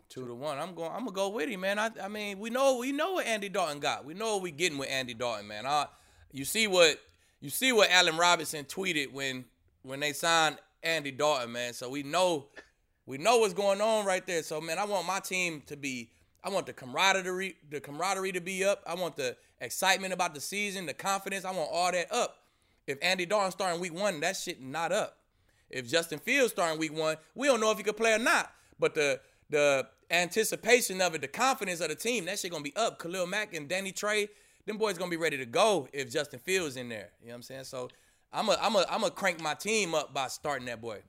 Two 0.08 0.26
to 0.26 0.34
one. 0.34 0.58
I'm 0.58 0.74
going. 0.74 0.90
I'm 0.90 1.00
gonna 1.00 1.12
go 1.12 1.28
with 1.28 1.48
him, 1.48 1.60
man. 1.60 1.78
I, 1.78 1.90
I 2.02 2.08
mean, 2.08 2.38
we 2.38 2.50
know 2.50 2.78
we 2.78 2.92
know 2.92 3.12
what 3.12 3.26
Andy 3.26 3.48
Dalton 3.48 3.78
got. 3.78 4.04
We 4.04 4.14
know 4.14 4.34
what 4.34 4.42
we 4.42 4.50
getting 4.50 4.78
with 4.78 4.90
Andy 4.90 5.14
Dalton, 5.14 5.46
man. 5.46 5.66
I, 5.66 5.86
you 6.32 6.44
see 6.44 6.66
what 6.66 6.98
you 7.40 7.50
see 7.50 7.72
what 7.72 7.90
Allen 7.90 8.16
Robinson 8.16 8.64
tweeted 8.64 9.12
when 9.12 9.44
when 9.82 10.00
they 10.00 10.12
signed 10.12 10.58
Andy 10.82 11.10
Dalton, 11.10 11.52
man. 11.52 11.72
So 11.74 11.88
we 11.88 12.02
know 12.02 12.46
we 13.06 13.18
know 13.18 13.38
what's 13.38 13.54
going 13.54 13.80
on 13.80 14.04
right 14.04 14.26
there. 14.26 14.42
So 14.42 14.60
man, 14.60 14.78
I 14.78 14.84
want 14.84 15.06
my 15.06 15.20
team 15.20 15.62
to 15.66 15.76
be. 15.76 16.10
I 16.42 16.48
want 16.48 16.66
the 16.66 16.72
camaraderie, 16.72 17.56
the 17.68 17.80
camaraderie 17.80 18.32
to 18.32 18.40
be 18.40 18.64
up. 18.64 18.82
I 18.86 18.94
want 18.94 19.16
the 19.16 19.36
excitement 19.60 20.14
about 20.14 20.34
the 20.34 20.40
season, 20.40 20.86
the 20.86 20.94
confidence. 20.94 21.44
I 21.44 21.52
want 21.52 21.68
all 21.70 21.92
that 21.92 22.10
up. 22.10 22.38
if 22.86 22.98
Andy 23.02 23.26
Dalton 23.26 23.52
starting 23.52 23.80
week 23.80 23.92
one, 23.92 24.20
that 24.20 24.36
shit 24.36 24.60
not 24.60 24.90
up. 24.90 25.19
If 25.70 25.88
Justin 25.88 26.18
Fields 26.18 26.52
starting 26.52 26.78
week 26.78 26.96
one, 26.96 27.16
we 27.34 27.46
don't 27.46 27.60
know 27.60 27.70
if 27.70 27.78
he 27.78 27.84
could 27.84 27.96
play 27.96 28.12
or 28.12 28.18
not. 28.18 28.52
But 28.78 28.94
the 28.94 29.20
the 29.50 29.86
anticipation 30.10 31.00
of 31.00 31.14
it, 31.14 31.20
the 31.20 31.28
confidence 31.28 31.80
of 31.80 31.88
the 31.88 31.94
team, 31.94 32.24
that 32.26 32.38
shit 32.38 32.50
gonna 32.50 32.64
be 32.64 32.74
up. 32.76 32.98
Khalil 32.98 33.26
Mack 33.26 33.54
and 33.54 33.68
Danny 33.68 33.92
Trey, 33.92 34.28
them 34.66 34.78
boys 34.78 34.98
gonna 34.98 35.10
be 35.10 35.16
ready 35.16 35.36
to 35.36 35.46
go 35.46 35.88
if 35.92 36.10
Justin 36.10 36.40
Fields 36.40 36.76
in 36.76 36.88
there. 36.88 37.10
You 37.20 37.28
know 37.28 37.32
what 37.32 37.36
I'm 37.36 37.42
saying? 37.42 37.64
So 37.64 37.88
I'm 38.32 38.48
a 38.48 38.58
I'm 38.60 38.76
a 38.76 38.84
I'm 38.88 39.04
a 39.04 39.10
crank 39.10 39.40
my 39.40 39.54
team 39.54 39.94
up 39.94 40.12
by 40.12 40.28
starting 40.28 40.66
that 40.66 40.80
boy. 40.80 41.00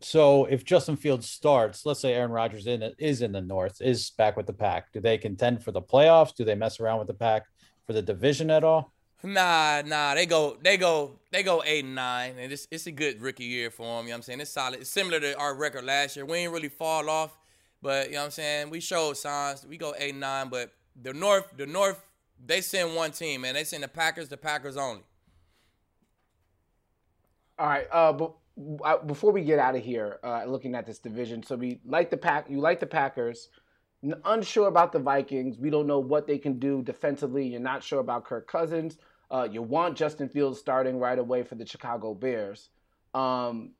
So 0.00 0.44
if 0.44 0.64
Justin 0.64 0.96
Fields 0.96 1.28
starts, 1.28 1.84
let's 1.84 2.00
say 2.00 2.14
Aaron 2.14 2.30
Rodgers 2.30 2.66
in 2.66 2.82
is 2.98 3.22
in 3.22 3.32
the 3.32 3.40
North, 3.40 3.80
is 3.80 4.10
back 4.10 4.36
with 4.36 4.46
the 4.46 4.52
pack. 4.52 4.92
Do 4.92 5.00
they 5.00 5.18
contend 5.18 5.64
for 5.64 5.72
the 5.72 5.82
playoffs? 5.82 6.34
Do 6.34 6.44
they 6.44 6.54
mess 6.54 6.78
around 6.80 6.98
with 6.98 7.08
the 7.08 7.14
pack 7.14 7.46
for 7.86 7.92
the 7.92 8.02
division 8.02 8.50
at 8.50 8.64
all? 8.64 8.92
Nah, 9.22 9.82
nah, 9.84 10.14
they 10.14 10.26
go, 10.26 10.56
they 10.62 10.76
go, 10.76 11.18
they 11.32 11.42
go 11.42 11.62
eight 11.66 11.84
and 11.84 11.96
nine, 11.96 12.36
and 12.38 12.52
it's 12.52 12.68
it's 12.70 12.86
a 12.86 12.92
good 12.92 13.20
rookie 13.20 13.44
year 13.44 13.68
for 13.70 13.82
them. 13.82 14.04
You 14.04 14.10
know 14.10 14.14
what 14.14 14.16
I'm 14.18 14.22
saying? 14.22 14.40
It's 14.40 14.50
solid. 14.50 14.80
It's 14.80 14.90
similar 14.90 15.18
to 15.18 15.36
our 15.36 15.54
record 15.56 15.84
last 15.84 16.14
year. 16.14 16.24
We 16.24 16.38
ain't 16.38 16.52
really 16.52 16.68
fall 16.68 17.10
off, 17.10 17.36
but 17.82 18.06
you 18.06 18.12
know 18.12 18.20
what 18.20 18.24
I'm 18.26 18.30
saying? 18.30 18.70
We 18.70 18.78
showed 18.78 19.16
signs. 19.16 19.66
We 19.66 19.76
go 19.76 19.92
eight 19.98 20.10
and 20.10 20.20
nine, 20.20 20.48
but 20.50 20.72
the 21.02 21.12
North, 21.12 21.52
the 21.56 21.66
North, 21.66 22.00
they 22.44 22.60
send 22.60 22.94
one 22.94 23.10
team, 23.10 23.40
man. 23.40 23.54
They 23.54 23.64
send 23.64 23.82
the 23.82 23.88
Packers, 23.88 24.28
the 24.28 24.36
Packers 24.36 24.76
only. 24.76 25.02
All 27.58 27.66
right, 27.66 27.88
uh, 27.90 28.12
but 28.12 28.34
uh, 28.84 28.98
before 28.98 29.32
we 29.32 29.42
get 29.42 29.58
out 29.58 29.74
of 29.74 29.82
here, 29.82 30.20
uh, 30.22 30.44
looking 30.46 30.76
at 30.76 30.86
this 30.86 31.00
division, 31.00 31.42
so 31.42 31.56
we 31.56 31.80
like 31.84 32.08
the 32.10 32.16
pack. 32.16 32.48
You 32.48 32.60
like 32.60 32.78
the 32.78 32.86
Packers. 32.86 33.48
Unsure 34.24 34.68
about 34.68 34.92
the 34.92 35.00
Vikings. 35.00 35.58
We 35.58 35.70
don't 35.70 35.88
know 35.88 35.98
what 35.98 36.28
they 36.28 36.38
can 36.38 36.60
do 36.60 36.82
defensively. 36.82 37.48
You're 37.48 37.58
not 37.58 37.82
sure 37.82 37.98
about 37.98 38.24
Kirk 38.24 38.46
Cousins. 38.46 38.96
Uh, 39.30 39.48
you 39.50 39.62
want 39.62 39.96
Justin 39.96 40.28
Fields 40.28 40.58
starting 40.58 40.98
right 40.98 41.18
away 41.18 41.42
for 41.42 41.54
the 41.54 41.66
Chicago 41.66 42.14
Bears. 42.14 42.70
Um, 43.14 43.72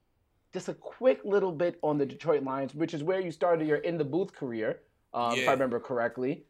just 0.53 0.69
a 0.69 0.75
quick 0.75 1.21
little 1.25 1.53
bit 1.53 1.79
on 1.83 1.99
the 1.99 2.07
Detroit 2.07 2.43
Lions, 2.43 2.75
which 2.75 2.95
is 2.95 3.03
where 3.03 3.21
you 3.21 3.31
started 3.31 3.67
your 3.67 3.79
in 3.79 3.99
the 3.99 4.05
booth 4.05 4.33
career, 4.33 4.81
um, 5.15 5.35
yeah. 5.35 5.43
if 5.43 5.49
I 5.49 5.53
remember 5.53 5.81
correctly. 5.81 6.45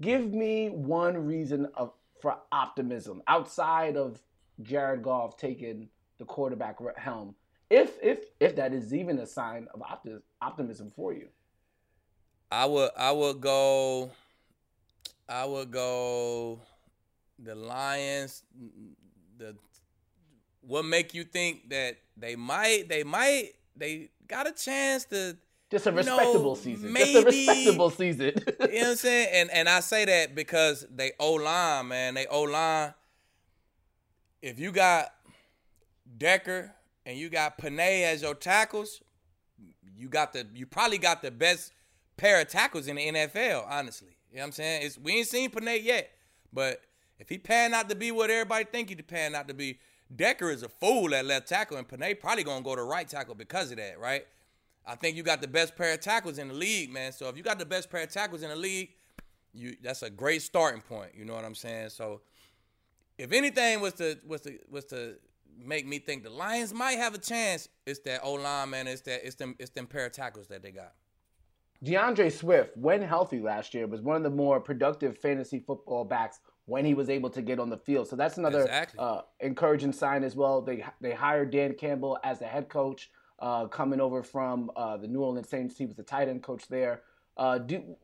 Give 0.00 0.32
me 0.32 0.68
one 0.68 1.16
reason 1.16 1.68
of 1.74 1.92
for 2.20 2.38
optimism 2.52 3.22
outside 3.26 3.96
of 3.96 4.20
Jared 4.62 5.02
Goff 5.02 5.36
taking 5.36 5.88
the 6.18 6.24
quarterback 6.24 6.78
helm, 6.96 7.34
if 7.68 7.98
if 8.02 8.26
if 8.38 8.54
that 8.56 8.72
is 8.72 8.94
even 8.94 9.18
a 9.18 9.26
sign 9.26 9.66
of 9.74 9.80
opti- 9.80 10.22
optimism 10.40 10.92
for 10.94 11.12
you. 11.12 11.28
I 12.50 12.66
would 12.66 12.90
I 12.96 13.10
would 13.10 13.40
go 13.40 14.10
I 15.28 15.44
would 15.44 15.70
go 15.70 16.60
the 17.42 17.54
Lions, 17.54 18.42
the 19.38 19.56
what 20.60 20.84
make 20.84 21.12
you 21.14 21.24
think 21.24 21.70
that 21.70 21.98
they 22.16 22.36
might 22.36 22.88
they 22.88 23.04
might 23.04 23.50
they 23.76 24.10
got 24.28 24.46
a 24.46 24.52
chance 24.52 25.04
to 25.06 25.36
just 25.70 25.86
a 25.86 25.92
respectable 25.92 26.54
know, 26.54 26.54
season. 26.54 26.92
Maybe, 26.92 27.12
just 27.14 27.24
a 27.24 27.26
respectable 27.26 27.90
season. 27.90 28.32
you 28.36 28.44
know 28.44 28.56
what 28.58 28.86
I'm 28.88 28.96
saying? 28.96 29.28
And 29.32 29.50
and 29.50 29.68
I 29.68 29.80
say 29.80 30.04
that 30.04 30.34
because 30.34 30.86
they 30.94 31.12
O 31.18 31.32
line, 31.34 31.88
man. 31.88 32.14
They 32.14 32.26
O 32.26 32.42
line. 32.42 32.94
If 34.42 34.58
you 34.58 34.70
got 34.70 35.12
Decker 36.18 36.72
and 37.06 37.16
you 37.16 37.30
got 37.30 37.58
Penei 37.58 38.02
as 38.02 38.22
your 38.22 38.34
tackles, 38.34 39.00
you 39.96 40.08
got 40.08 40.32
the 40.32 40.46
you 40.54 40.66
probably 40.66 40.98
got 40.98 41.22
the 41.22 41.30
best 41.30 41.72
pair 42.16 42.40
of 42.40 42.48
tackles 42.48 42.86
in 42.86 42.96
the 42.96 43.08
NFL, 43.08 43.66
honestly. 43.68 44.16
You 44.30 44.36
know 44.36 44.42
what 44.42 44.46
I'm 44.46 44.52
saying? 44.52 44.82
It's, 44.86 44.98
we 44.98 45.12
ain't 45.12 45.28
seen 45.28 45.50
Penei 45.50 45.82
yet, 45.82 46.10
but 46.52 46.80
if 47.18 47.28
he 47.28 47.38
pan 47.38 47.74
out 47.74 47.88
to 47.88 47.94
be 47.94 48.10
what 48.10 48.30
everybody 48.30 48.64
think 48.64 48.88
he 48.88 48.96
pan 48.96 49.34
out 49.34 49.48
to 49.48 49.54
be, 49.54 49.78
Decker 50.14 50.50
is 50.50 50.62
a 50.62 50.68
fool 50.68 51.14
at 51.14 51.24
left 51.24 51.48
tackle, 51.48 51.76
and 51.76 51.88
Penei 51.88 52.18
probably 52.18 52.44
gonna 52.44 52.64
go 52.64 52.76
to 52.76 52.82
right 52.82 53.08
tackle 53.08 53.34
because 53.34 53.70
of 53.70 53.78
that, 53.78 53.98
right? 53.98 54.26
I 54.86 54.96
think 54.96 55.16
you 55.16 55.22
got 55.22 55.40
the 55.40 55.48
best 55.48 55.76
pair 55.76 55.94
of 55.94 56.00
tackles 56.00 56.38
in 56.38 56.48
the 56.48 56.54
league, 56.54 56.92
man. 56.92 57.12
So 57.12 57.28
if 57.28 57.36
you 57.36 57.42
got 57.42 57.58
the 57.58 57.66
best 57.66 57.90
pair 57.90 58.02
of 58.02 58.10
tackles 58.10 58.42
in 58.42 58.50
the 58.50 58.56
league, 58.56 58.90
you 59.54 59.76
that's 59.82 60.02
a 60.02 60.10
great 60.10 60.42
starting 60.42 60.82
point. 60.82 61.12
You 61.14 61.24
know 61.24 61.34
what 61.34 61.44
I'm 61.44 61.54
saying? 61.54 61.90
So 61.90 62.22
if 63.18 63.32
anything 63.32 63.80
was 63.80 63.94
to 63.94 64.18
was 64.26 64.40
to 64.42 64.58
was 64.70 64.84
to 64.86 65.16
make 65.56 65.86
me 65.86 65.98
think 65.98 66.24
the 66.24 66.30
Lions 66.30 66.72
might 66.72 66.98
have 66.98 67.14
a 67.14 67.18
chance, 67.18 67.68
it's 67.86 68.00
that 68.00 68.20
O 68.22 68.32
line, 68.34 68.70
man. 68.70 68.86
It's 68.86 69.02
that 69.02 69.24
it's 69.24 69.36
them 69.36 69.54
it's 69.58 69.70
them 69.70 69.86
pair 69.86 70.06
of 70.06 70.12
tackles 70.12 70.48
that 70.48 70.62
they 70.62 70.72
got. 70.72 70.92
DeAndre 71.84 72.30
Swift, 72.30 72.76
when 72.76 73.02
healthy 73.02 73.40
last 73.40 73.74
year, 73.74 73.88
was 73.88 74.00
one 74.00 74.16
of 74.16 74.22
the 74.22 74.30
more 74.30 74.60
productive 74.60 75.18
fantasy 75.18 75.58
football 75.58 76.04
backs 76.04 76.38
when 76.72 76.86
he 76.86 76.94
was 76.94 77.10
able 77.10 77.28
to 77.28 77.42
get 77.42 77.60
on 77.60 77.68
the 77.68 77.76
field. 77.76 78.08
So 78.08 78.16
that's 78.16 78.38
another 78.38 78.62
exactly. 78.62 78.98
uh, 78.98 79.20
encouraging 79.40 79.92
sign 79.92 80.24
as 80.24 80.34
well. 80.34 80.62
They 80.62 80.82
they 81.02 81.12
hired 81.12 81.50
Dan 81.50 81.74
Campbell 81.74 82.18
as 82.24 82.38
the 82.38 82.46
head 82.46 82.70
coach, 82.70 83.10
uh, 83.40 83.66
coming 83.66 84.00
over 84.00 84.22
from 84.22 84.70
uh, 84.74 84.96
the 84.96 85.06
New 85.06 85.20
Orleans 85.20 85.50
Saints. 85.50 85.76
He 85.76 85.84
was 85.84 85.96
the 85.96 86.02
tight 86.02 86.30
end 86.30 86.42
coach 86.42 86.66
there. 86.68 87.02
Uh, 87.36 87.58
do 87.58 87.94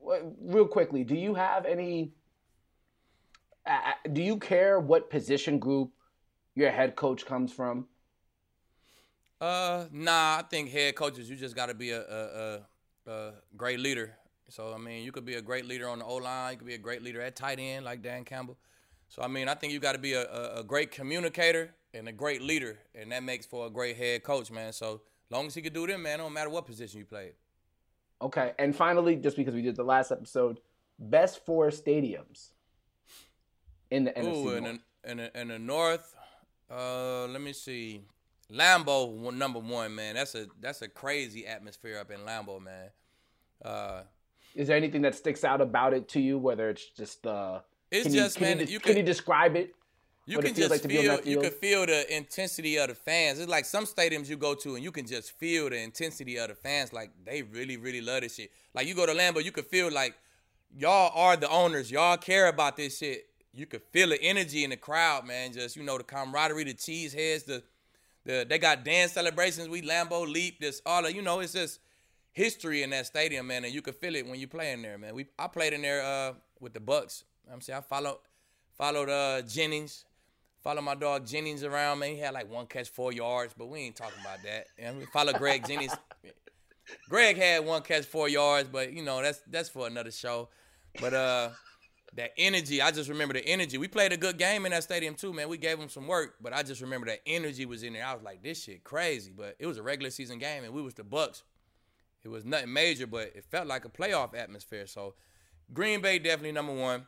real 0.43 0.67
quickly, 0.67 1.03
do 1.03 1.15
you 1.15 1.35
have 1.35 1.65
any? 1.65 2.13
do 4.13 4.23
you 4.23 4.39
care 4.39 4.81
what 4.81 5.11
position 5.11 5.59
group 5.59 5.91
your 6.55 6.71
head 6.71 6.95
coach 6.95 7.25
comes 7.25 7.51
from? 7.53 7.87
Uh, 9.41 9.87
nah. 9.93 10.39
I 10.39 10.45
think 10.51 10.71
head 10.71 10.95
coaches, 10.95 11.29
you 11.31 11.37
just 11.37 11.57
got 11.57 11.67
to 11.67 11.75
be 11.75 11.91
a, 11.91 12.01
a, 12.01 12.61
a, 13.07 13.11
a 13.11 13.33
great 13.57 13.79
leader 13.79 14.18
so 14.49 14.73
I 14.75 14.79
mean, 14.79 15.05
you 15.05 15.13
could 15.13 15.25
be 15.25 15.35
a 15.35 15.43
great 15.43 15.67
leader 15.67 15.89
on 15.89 15.99
the 15.99 16.05
O 16.05 16.17
line. 16.17 16.53
You 16.53 16.59
could 16.59 16.67
be 16.67 16.75
a 16.75 16.79
great 16.79 17.03
leader 17.03 17.21
at 17.21 17.37
tight 17.37 17.59
end, 17.59 17.85
like 17.85 18.03
Dan 18.03 18.25
Campbell. 18.25 18.57
So 19.09 19.23
I 19.23 19.29
mean, 19.29 19.49
I 19.49 19.55
think 19.55 19.73
you 19.73 19.81
got 19.81 19.93
to 19.93 19.99
be 19.99 20.15
a, 20.15 20.23
a, 20.23 20.61
a, 20.61 20.65
great 20.65 20.91
communicator 20.91 21.71
and 21.95 22.09
a 22.09 22.13
great 22.13 22.43
leader, 22.43 22.79
and 22.95 23.13
that 23.13 23.23
makes 23.23 23.47
for 23.47 23.67
a 23.67 23.71
great 23.71 23.97
head 23.97 24.23
coach, 24.23 24.51
man. 24.51 24.73
So 24.73 25.01
long 25.31 25.47
as 25.47 25.55
he 25.55 25.63
could 25.63 25.73
do 25.73 25.87
them, 25.87 26.03
man, 26.03 26.19
no 26.19 26.29
matter 26.29 26.51
what 26.51 26.67
position 26.67 26.99
you 26.99 27.07
played. 27.07 27.33
Okay, 28.21 28.53
and 28.59 28.75
finally, 28.75 29.17
just 29.17 29.37
because 29.37 29.55
we 29.55 29.63
did 29.63 29.77
the 29.77 29.85
last 29.85 30.11
episode, 30.11 30.61
best 30.99 31.45
four 31.47 31.69
stadiums 31.69 32.51
in 33.91 34.05
the 34.05 34.11
NFC 34.13 34.35
Ooh, 34.35 34.51
in 34.51 34.65
the, 34.65 34.81
in 35.05 35.17
the, 35.19 35.41
in 35.41 35.49
the 35.49 35.59
North. 35.59 36.15
Uh, 36.71 37.27
let 37.27 37.41
me 37.41 37.53
see. 37.53 38.03
Lambeau 38.53 39.33
number 39.35 39.59
one, 39.59 39.95
man. 39.95 40.15
That's 40.15 40.35
a 40.35 40.47
that's 40.61 40.81
a 40.81 40.89
crazy 40.89 41.47
atmosphere 41.47 41.99
up 41.99 42.11
in 42.11 42.21
Lambeau, 42.21 42.61
man. 42.63 42.91
Uh, 43.63 44.03
is 44.59 44.67
there 44.67 44.77
anything 44.77 45.03
that 45.03 45.15
sticks 45.15 45.45
out 45.45 45.61
about 45.61 45.95
it 45.95 46.09
to 46.09 46.21
you? 46.21 46.37
Whether 46.37 46.69
it's 46.69 46.91
just 46.91 47.27
uh, 47.27 47.61
it's 47.93 48.13
just 48.13 48.41
you, 48.41 48.47
man, 48.47 48.59
you, 48.59 48.67
you 48.67 48.81
can, 48.81 48.91
can 48.91 48.97
you 48.99 49.03
describe 49.05 49.55
it? 49.55 49.75
You 50.27 50.41
can 50.41 50.53
just 50.53 50.71
like 50.71 50.83
feel 50.83 51.21
you 51.25 51.41
can 51.41 51.53
feel 51.53 51.87
the 51.87 52.15
intensity 52.15 52.77
of 52.77 52.89
the 52.89 52.95
fans. 52.95 53.39
It's 53.39 53.49
like 53.49 53.65
some 53.65 53.87
stadiums 53.87 54.29
you 54.29 54.37
go 54.37 54.55
to 54.57 54.75
and 54.75 54.85
you 54.85 54.91
can 54.91 55.07
just 55.07 55.31
feel 55.39 55.71
the 55.71 55.79
intensity 55.79 56.37
of 56.39 56.49
the 56.49 56.57
fans. 56.57 56.93
Like 56.93 57.13
they 57.25 57.43
really, 57.43 57.77
really 57.77 58.01
love 58.01 58.23
this 58.23 58.35
shit. 58.35 58.51
Like 58.75 58.89
you 58.89 58.95
go 58.95 59.07
to 59.07 59.13
Lambeau, 59.13 59.43
you 59.43 59.53
can 59.53 59.65
feel 59.65 59.91
like 59.91 60.17
y'all 60.77 61.13
are 61.15 61.37
the 61.37 61.49
owners. 61.49 61.91
Y'all 61.91 62.17
care 62.17 62.49
about 62.49 62.77
this 62.77 62.99
shit. 62.99 63.27
You 63.55 63.65
can 63.65 63.81
feel 63.93 64.09
the 64.09 64.21
energy 64.21 64.65
in 64.65 64.71
the 64.71 64.77
crowd, 64.77 65.25
man. 65.25 65.53
Just 65.53 65.77
you 65.77 65.85
know 65.85 65.97
the 65.97 66.05
camaraderie, 66.05 66.65
the 66.65 66.75
cheese 66.75 67.15
heads, 67.15 67.45
the 67.45 67.63
the 68.25 68.45
they 68.47 68.59
got 68.59 68.85
dance 68.85 69.13
celebrations. 69.13 69.69
We 69.69 69.83
Lambeau 69.83 70.31
leap, 70.31 70.61
this 70.61 70.83
all 70.85 71.07
of 71.07 71.15
you 71.15 71.23
know. 71.23 71.39
It's 71.39 71.53
just 71.53 71.79
history 72.39 72.83
in 72.83 72.91
that 72.91 73.07
stadium, 73.07 73.49
man, 73.49 73.65
and 73.65 73.75
you 73.75 73.83
can 73.83 73.93
feel 73.93 74.15
it 74.15 74.27
when 74.27 74.39
you 74.39 74.47
play 74.47 74.73
in 74.73 74.81
there, 74.81 74.97
man. 74.97 75.15
We 75.15 75.27
I 75.39 75.49
played 75.49 75.73
in 75.73 75.83
there 75.83 76.03
uh, 76.03 76.35
with 76.61 76.73
the 76.73 76.81
Bucks. 76.81 77.25
I'm 77.53 77.61
saying 77.61 77.79
I 77.79 77.83
followed 77.83 78.19
followed 78.77 79.11
uh, 79.11 79.43
Jennings, 79.43 80.05
followed 80.63 80.83
my 80.83 80.95
dog 80.95 81.27
Jennings 81.27 81.65
around, 81.65 81.99
man. 81.99 82.11
He 82.11 82.19
had 82.19 82.33
like 82.33 82.51
one 82.51 82.67
catch, 82.67 82.89
four 82.89 83.13
yards, 83.13 83.55
but 83.59 83.67
we 83.67 83.81
ain't 83.81 83.97
talking 83.97 84.21
about 84.21 84.39
that. 84.45 84.67
And 84.79 84.99
we 84.99 85.05
followed 85.07 85.37
Greg 85.37 85.67
Jennings. 85.67 85.95
Greg 87.11 87.37
had 87.37 87.67
one 87.67 87.83
catch, 87.83 88.07
four 88.07 88.29
yards, 88.29 88.69
but 88.71 88.93
you 88.93 89.03
know 89.03 89.21
that's 89.21 89.41
that's 89.51 89.69
for 89.69 89.87
another 89.87 90.13
show. 90.13 90.49
But 91.01 91.15
uh, 91.15 91.51
that 92.15 92.33
energy, 92.39 92.81
I 92.81 92.93
just 92.93 93.09
remember 93.11 93.35
the 93.35 93.47
energy. 93.47 93.79
We 93.79 93.89
played 93.89 94.13
a 94.13 94.17
good 94.17 94.39
game 94.39 94.65
in 94.65 94.73
that 94.73 94.85
stadium 94.85 95.15
too, 95.15 95.33
man. 95.33 95.49
We 95.49 95.59
gave 95.59 95.79
them 95.79 95.89
some 95.89 96.07
work, 96.07 96.37
but 96.41 96.53
I 96.53 96.63
just 96.63 96.81
remember 96.81 97.07
that 97.09 97.21
energy 97.27 97.67
was 97.67 97.83
in 97.83 97.93
there. 97.93 98.07
I 98.07 98.15
was 98.15 98.23
like, 98.23 98.43
this 98.43 98.63
shit 98.63 98.85
crazy. 98.85 99.33
But 99.37 99.57
it 99.59 99.67
was 99.67 99.77
a 99.77 99.83
regular 99.83 100.11
season 100.11 100.39
game, 100.39 100.65
and 100.65 100.73
we 100.73 100.83
was 100.83 100.95
the 100.95 101.05
Bucks. 101.05 101.43
It 102.25 102.29
was 102.29 102.45
nothing 102.45 102.73
major, 102.73 103.07
but 103.07 103.33
it 103.35 103.45
felt 103.45 103.67
like 103.67 103.85
a 103.85 103.89
playoff 103.89 104.37
atmosphere. 104.37 104.87
So 104.87 105.15
Green 105.73 106.01
Bay 106.01 106.19
definitely 106.19 106.53
number 106.53 106.75
one. 106.75 107.07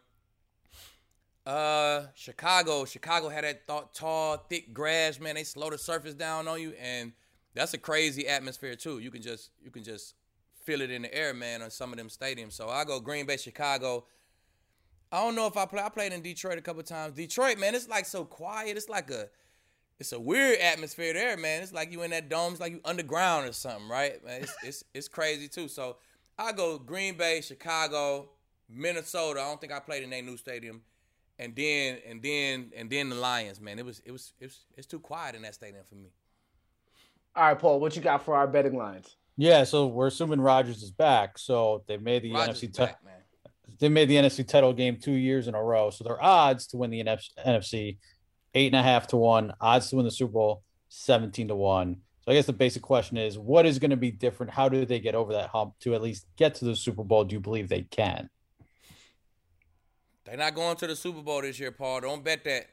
Uh, 1.47 2.07
Chicago. 2.15 2.85
Chicago 2.85 3.29
had 3.29 3.45
that 3.45 3.67
th- 3.67 3.85
tall, 3.95 4.37
thick 4.49 4.73
grass, 4.73 5.19
man. 5.19 5.35
They 5.35 5.45
slow 5.45 5.71
the 5.71 5.79
surface 5.79 6.15
down 6.15 6.47
on 6.47 6.61
you, 6.61 6.75
and 6.81 7.13
that's 7.55 7.75
a 7.75 7.79
crazy 7.79 8.29
atmosphere 8.29 8.77
too. 8.77 8.99
You 8.99 9.11
can 9.11 9.23
just 9.23 9.51
you 9.63 9.71
can 9.71 9.83
just 9.83 10.15
feel 10.65 10.81
it 10.83 10.91
in 10.91 11.03
the 11.03 11.15
air, 11.15 11.33
man, 11.35 11.63
on 11.63 11.71
some 11.71 11.93
of 11.93 11.99
them 11.99 12.09
stadiums. 12.09 12.53
So 12.53 12.69
I 12.69 12.85
go 12.85 13.01
Green 13.01 13.27
Bay, 13.27 13.37
Chicago. 13.37 14.05
I 15.11 15.23
don't 15.25 15.35
know 15.35 15.47
if 15.47 15.57
I 15.57 15.67
play. 15.67 15.83
I 15.83 15.89
played 15.89 16.13
in 16.13 16.23
Detroit 16.23 16.59
a 16.59 16.61
couple 16.61 16.83
times. 16.83 17.15
Detroit, 17.17 17.59
man, 17.59 17.75
it's 17.75 17.89
like 17.89 18.07
so 18.07 18.25
quiet. 18.25 18.77
It's 18.77 18.89
like 18.89 19.11
a 19.11 19.29
it's 20.01 20.13
a 20.13 20.19
weird 20.19 20.59
atmosphere 20.59 21.13
there, 21.13 21.37
man. 21.37 21.63
It's 21.63 21.75
like 21.75 21.93
you 21.93 22.03
in 22.03 22.11
that 22.11 22.31
dome, 22.31 22.53
it's 22.53 22.61
like 22.61 22.73
you 22.73 22.81
underground 22.87 23.47
or 23.47 23.53
something, 23.53 23.87
right? 23.87 24.25
Man, 24.25 24.43
it's 24.43 24.57
it's 24.65 24.85
it's 24.95 25.09
crazy 25.09 25.47
too. 25.47 25.69
So 25.69 25.99
I 26.39 26.53
go 26.53 26.79
Green 26.79 27.17
Bay, 27.17 27.43
Chicago, 27.43 28.31
Minnesota. 28.69 29.41
I 29.41 29.45
don't 29.45 29.61
think 29.61 29.73
I 29.73 29.79
played 29.79 30.03
in 30.03 30.13
a 30.13 30.23
new 30.23 30.39
stadium, 30.39 30.81
and 31.39 31.55
then 31.55 31.99
and 32.09 32.23
then 32.23 32.73
and 32.75 32.89
then 32.89 33.11
the 33.11 33.17
Lions, 33.17 33.61
man. 33.61 33.79
It 33.79 33.85
was 33.85 34.01
it 34.07 34.11
was 34.11 34.33
it 34.41 34.47
was 34.47 34.59
it's 34.77 34.87
too 34.87 35.01
quiet 35.01 35.35
in 35.35 35.43
that 35.43 35.55
stadium 35.55 35.85
for 35.87 35.97
me. 35.97 36.09
All 37.37 37.45
right, 37.45 37.59
Paul, 37.59 37.79
what 37.79 37.95
you 37.95 38.03
got 38.03 38.25
for 38.25 38.35
our 38.35 38.49
betting 38.49 38.77
lines? 38.77 39.17
Yeah, 39.37 39.65
so 39.65 39.87
we're 39.87 40.09
assuming 40.09 40.41
Rodgers 40.41 40.83
is 40.83 40.91
back. 40.91 41.39
So 41.39 41.85
they 41.87 41.99
made 41.99 42.23
the 42.23 42.33
Rodgers 42.33 42.61
NFC 42.61 42.71
is 42.71 42.77
ti- 42.77 42.85
back, 42.85 43.05
man. 43.05 43.15
they 43.79 43.89
made 43.89 44.09
the 44.09 44.17
NFC 44.17 44.49
title 44.49 44.73
game 44.73 44.99
two 45.01 45.13
years 45.13 45.47
in 45.47 45.55
a 45.55 45.63
row. 45.63 45.91
So 45.91 46.05
their 46.05 46.23
odds 46.23 46.67
to 46.69 46.79
win 46.79 46.91
the 46.91 47.05
NFC, 47.05 47.29
NFC 47.47 47.99
eight 48.55 48.67
and 48.67 48.77
a 48.77 48.83
half 48.83 49.07
to 49.09 49.17
one, 49.17 49.53
odds 49.61 49.91
to 49.91 49.97
win 49.97 50.05
the 50.05 50.11
Super 50.11 50.33
Bowl, 50.33 50.65
17 50.89 51.49
to 51.49 51.55
one. 51.55 51.97
So 52.25 52.33
I 52.33 52.35
guess 52.35 52.47
the 52.47 52.53
basic 52.53 52.83
question 52.83 53.17
is 53.17 53.39
what 53.39 53.67
is 53.67 53.79
going 53.79 53.91
to 53.91 53.97
be 53.97 54.11
different? 54.11 54.53
How 54.53 54.69
do 54.69 54.85
they 54.85 55.01
get 55.01 55.15
over 55.15 55.33
that 55.33 55.49
hump 55.49 55.75
to 55.81 55.95
at 55.95 56.03
least 56.03 56.27
get 56.37 56.55
to 56.57 56.65
the 56.65 56.77
Super 56.77 57.05
Bowl? 57.05 57.25
Do 57.25 57.35
you 57.35 57.41
believe 57.41 57.69
they 57.69 57.83
can? 57.83 58.29
They're 60.25 60.37
not 60.37 60.55
going 60.55 60.77
to 60.77 60.87
the 60.87 60.97
Super 60.97 61.23
Bowl 61.23 61.43
this 61.43 61.59
year, 61.59 61.73
Paul. 61.73 62.03
Don't 62.03 62.23
bet 62.23 62.45
that. 62.45 62.67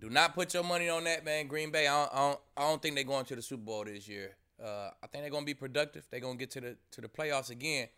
Do 0.00 0.10
not 0.10 0.34
put 0.34 0.52
your 0.52 0.62
money 0.62 0.88
on 0.88 1.04
that, 1.04 1.24
man. 1.24 1.46
Green 1.46 1.70
Bay. 1.70 1.86
I 1.86 2.02
don't, 2.02 2.12
I 2.12 2.16
don't, 2.18 2.40
I 2.56 2.60
don't 2.62 2.82
think 2.82 2.94
they're 2.96 3.04
going 3.04 3.24
to 3.24 3.36
the 3.36 3.42
Super 3.42 3.62
Bowl 3.62 3.84
this 3.84 4.06
year. 4.06 4.36
Uh, 4.62 4.90
I 5.02 5.06
think 5.06 5.22
they're 5.22 5.30
going 5.30 5.44
to 5.44 5.46
be 5.46 5.54
productive. 5.54 6.06
They're 6.10 6.20
going 6.20 6.36
to 6.36 6.38
get 6.38 6.50
to 6.52 6.60
the 6.60 6.76
to 6.92 7.00
the 7.00 7.08
playoffs 7.08 7.50
again. 7.50 7.88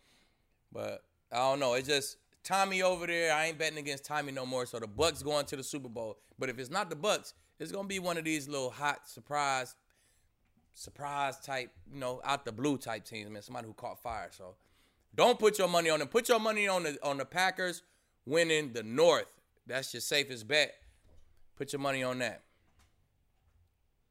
But 0.71 1.03
I 1.31 1.37
don't 1.37 1.59
know. 1.59 1.73
It's 1.73 1.87
just 1.87 2.17
Tommy 2.43 2.81
over 2.81 3.07
there. 3.07 3.33
I 3.33 3.47
ain't 3.47 3.57
betting 3.57 3.77
against 3.77 4.05
Tommy 4.05 4.31
no 4.31 4.45
more. 4.45 4.65
So 4.65 4.79
the 4.79 4.87
Bucks 4.87 5.23
going 5.23 5.45
to 5.47 5.55
the 5.55 5.63
Super 5.63 5.89
Bowl. 5.89 6.17
But 6.39 6.49
if 6.49 6.59
it's 6.59 6.69
not 6.69 6.89
the 6.89 6.95
Bucks, 6.95 7.33
it's 7.59 7.71
to 7.71 7.83
be 7.83 7.99
one 7.99 8.17
of 8.17 8.25
these 8.25 8.47
little 8.47 8.71
hot 8.71 9.07
surprise, 9.07 9.75
surprise 10.73 11.39
type, 11.39 11.69
you 11.91 11.99
know, 11.99 12.21
out 12.23 12.45
the 12.45 12.51
blue 12.51 12.77
type 12.77 13.05
teams, 13.05 13.29
man. 13.29 13.41
Somebody 13.41 13.67
who 13.67 13.73
caught 13.73 14.01
fire. 14.01 14.29
So 14.31 14.55
don't 15.13 15.37
put 15.37 15.59
your 15.59 15.67
money 15.67 15.89
on 15.89 15.99
them. 15.99 16.07
Put 16.07 16.29
your 16.29 16.39
money 16.39 16.67
on 16.67 16.83
the 16.83 16.97
on 17.03 17.17
the 17.17 17.25
Packers 17.25 17.83
winning 18.25 18.73
the 18.73 18.83
North. 18.83 19.31
That's 19.67 19.93
your 19.93 20.01
safest 20.01 20.47
bet. 20.47 20.73
Put 21.55 21.73
your 21.73 21.79
money 21.79 22.01
on 22.01 22.19
that. 22.19 22.43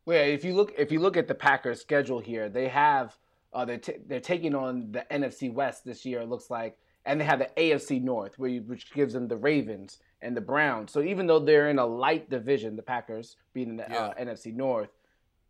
Well, 0.07 0.17
yeah, 0.17 0.25
if 0.25 0.45
you 0.45 0.55
look 0.55 0.73
if 0.79 0.93
you 0.93 1.01
look 1.01 1.17
at 1.17 1.27
the 1.29 1.35
Packers 1.35 1.81
schedule 1.81 2.21
here, 2.21 2.49
they 2.49 2.69
have 2.69 3.17
uh, 3.53 3.65
they're 3.65 3.79
t- 3.79 3.97
they're 4.07 4.21
taking 4.21 4.55
on 4.55 4.93
the 4.93 5.05
NFC 5.11 5.53
West 5.53 5.85
this 5.85 6.05
year. 6.07 6.21
It 6.21 6.29
looks 6.29 6.51
like, 6.51 6.79
and 7.07 7.21
they 7.21 7.25
have 7.25 7.39
the 7.39 7.51
AFC 7.57 8.03
North, 8.03 8.35
you, 8.39 8.63
which 8.67 8.93
gives 8.93 9.15
them 9.15 9.29
the 9.29 9.37
Ravens 9.37 9.99
and 10.21 10.37
the 10.37 10.41
Browns. 10.41 10.93
So 10.93 11.01
even 11.01 11.27
though 11.27 11.39
they're 11.39 11.71
in 11.71 11.79
a 11.79 11.87
light 11.87 12.29
division, 12.29 12.77
the 12.77 12.83
Packers 12.83 13.37
being 13.55 13.71
in 13.71 13.77
the 13.77 13.91
uh, 13.91 14.15
NFC 14.15 14.55
North, 14.55 14.91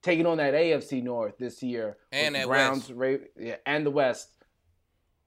taking 0.03 0.27
on 0.27 0.39
that 0.39 0.55
AFC 0.55 1.03
North 1.03 1.39
this 1.39 1.63
year, 1.63 1.97
And 2.13 2.35
with 2.35 2.43
the 2.43 2.49
Browns, 2.49 2.89
West. 2.89 2.93
Ra- 2.95 3.27
yeah, 3.45 3.57
and 3.67 3.85
the 3.85 3.91
West, 3.91 4.31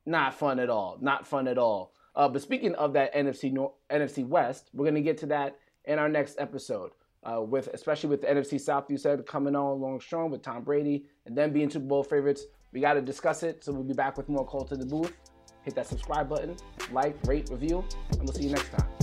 not 0.05 0.33
fun 0.33 0.59
at 0.59 0.69
all. 0.69 0.97
Not 1.01 1.27
fun 1.27 1.47
at 1.47 1.57
all. 1.57 1.93
Uh, 2.15 2.29
but 2.29 2.41
speaking 2.41 2.75
of 2.75 2.93
that 2.93 3.13
NFC 3.13 3.55
NFC 3.89 4.25
West, 4.27 4.69
we're 4.73 4.85
gonna 4.85 5.01
get 5.01 5.17
to 5.19 5.25
that 5.27 5.57
in 5.85 5.99
our 5.99 6.09
next 6.09 6.35
episode. 6.39 6.91
Uh, 7.23 7.41
with 7.41 7.67
especially 7.73 8.09
with 8.09 8.21
the 8.21 8.27
NFC 8.27 8.59
South, 8.59 8.89
you 8.89 8.97
said 8.97 9.25
coming 9.25 9.55
on 9.55 9.71
along 9.77 10.01
strong 10.01 10.29
with 10.29 10.41
Tom 10.41 10.63
Brady 10.63 11.05
and 11.25 11.37
then 11.37 11.53
being 11.53 11.69
Super 11.69 11.85
Bowl 11.85 12.03
favorites. 12.03 12.43
We 12.73 12.81
got 12.81 12.93
to 12.95 13.01
discuss 13.01 13.43
it. 13.43 13.63
So 13.63 13.71
we'll 13.71 13.83
be 13.83 13.93
back 13.93 14.17
with 14.17 14.27
more 14.27 14.45
Call 14.45 14.65
to 14.65 14.75
the 14.75 14.85
Booth. 14.85 15.13
Hit 15.63 15.75
that 15.75 15.87
subscribe 15.87 16.27
button, 16.29 16.55
like, 16.91 17.15
rate, 17.25 17.49
review, 17.49 17.83
and 18.11 18.23
we'll 18.23 18.33
see 18.33 18.43
you 18.43 18.51
next 18.51 18.69
time. 18.71 19.02